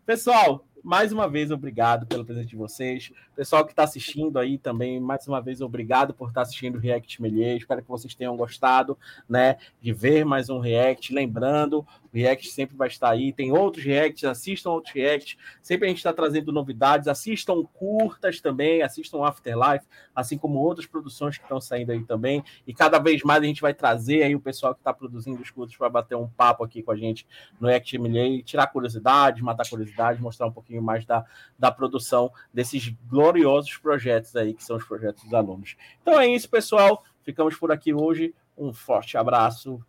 Pessoal, 0.06 0.64
mais 0.84 1.12
uma 1.12 1.28
vez, 1.28 1.50
obrigado 1.50 2.06
pela 2.06 2.24
presença 2.24 2.48
de 2.48 2.56
vocês. 2.56 3.12
Pessoal 3.36 3.66
que 3.66 3.72
está 3.72 3.84
assistindo 3.84 4.38
aí 4.38 4.60
também, 4.60 5.00
mais 5.00 5.28
uma 5.28 5.42
vez, 5.42 5.62
obrigado 5.62 6.14
por 6.14 6.30
estar 6.30 6.42
tá 6.42 6.44
assistindo 6.44 6.76
o 6.76 6.80
React 6.80 7.20
Melier. 7.20 7.58
Espero 7.58 7.82
que 7.82 7.90
vocês 7.90 8.14
tenham 8.14 8.38
gostado, 8.38 8.98
né, 9.28 9.58
de 9.82 9.92
ver 9.92 10.24
mais 10.24 10.48
um 10.48 10.60
React. 10.60 11.12
Lembrando, 11.12 11.86
React 12.18 12.50
sempre 12.50 12.76
vai 12.76 12.88
estar 12.88 13.10
aí. 13.10 13.32
Tem 13.32 13.52
outros 13.52 13.84
Reacts, 13.84 14.24
assistam 14.24 14.72
outros 14.72 14.94
Reacts. 14.94 15.38
Sempre 15.62 15.86
a 15.86 15.90
gente 15.90 15.98
está 15.98 16.12
trazendo 16.12 16.52
novidades. 16.52 17.08
Assistam 17.08 17.64
curtas 17.64 18.42
também, 18.42 18.82
assistam 18.82 19.24
Afterlife, 19.24 19.86
assim 20.16 20.38
como 20.38 20.60
outras 20.60 20.86
produções 20.86 21.38
que 21.38 21.44
estão 21.44 21.62
saindo 21.62 21.92
aí 21.92 22.04
também. 22.04 22.44
E 22.66 22.74
cada 22.74 23.00
vez 23.00 23.24
mais 23.24 23.42
a 23.42 23.46
gente 23.46 23.62
vai 23.62 23.74
trazer 23.74 24.24
aí 24.24 24.36
o 24.36 24.40
pessoal 24.40 24.74
que 24.74 24.82
está 24.82 24.94
produzindo 24.94 25.42
os 25.42 25.50
curtos 25.50 25.76
para 25.76 25.90
bater 25.90 26.16
um 26.16 26.28
papo 26.28 26.64
aqui 26.64 26.82
com 26.82 26.92
a 26.92 26.96
gente 26.96 27.28
no 27.60 27.68
React 27.68 27.98
Melier, 28.00 28.44
tirar 28.44 28.68
curiosidades, 28.68 29.42
matar 29.42 29.68
curiosidades, 29.70 30.22
mostrar 30.22 30.48
um 30.48 30.52
pouquinho 30.52 30.82
mais 30.82 31.06
da, 31.06 31.26
da 31.58 31.72
produção 31.72 32.32
desses 32.54 32.90
gloriosos 33.08 33.78
projetos 33.78 34.36
aí, 34.36 34.54
que 34.54 34.64
são 34.64 34.78
os 34.78 34.84
projetos 34.84 35.24
dos 35.24 35.34
alunos. 35.34 35.76
Então 36.02 36.20
é 36.20 36.28
isso, 36.28 36.50
pessoal. 36.50 37.04
Ficamos 37.24 37.56
por 37.56 37.72
aqui 37.72 37.94
hoje. 37.94 38.34
Um 38.58 38.74
forte 38.74 39.18
abraço 39.18 39.80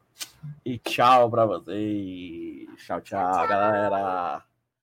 e 0.65 0.79
tchau 0.79 1.31
para 1.31 1.47
vocês. 1.47 2.69
Tchau, 2.85 3.01
tchau, 3.01 3.33
tchau, 3.33 3.49
galera. 3.49 4.48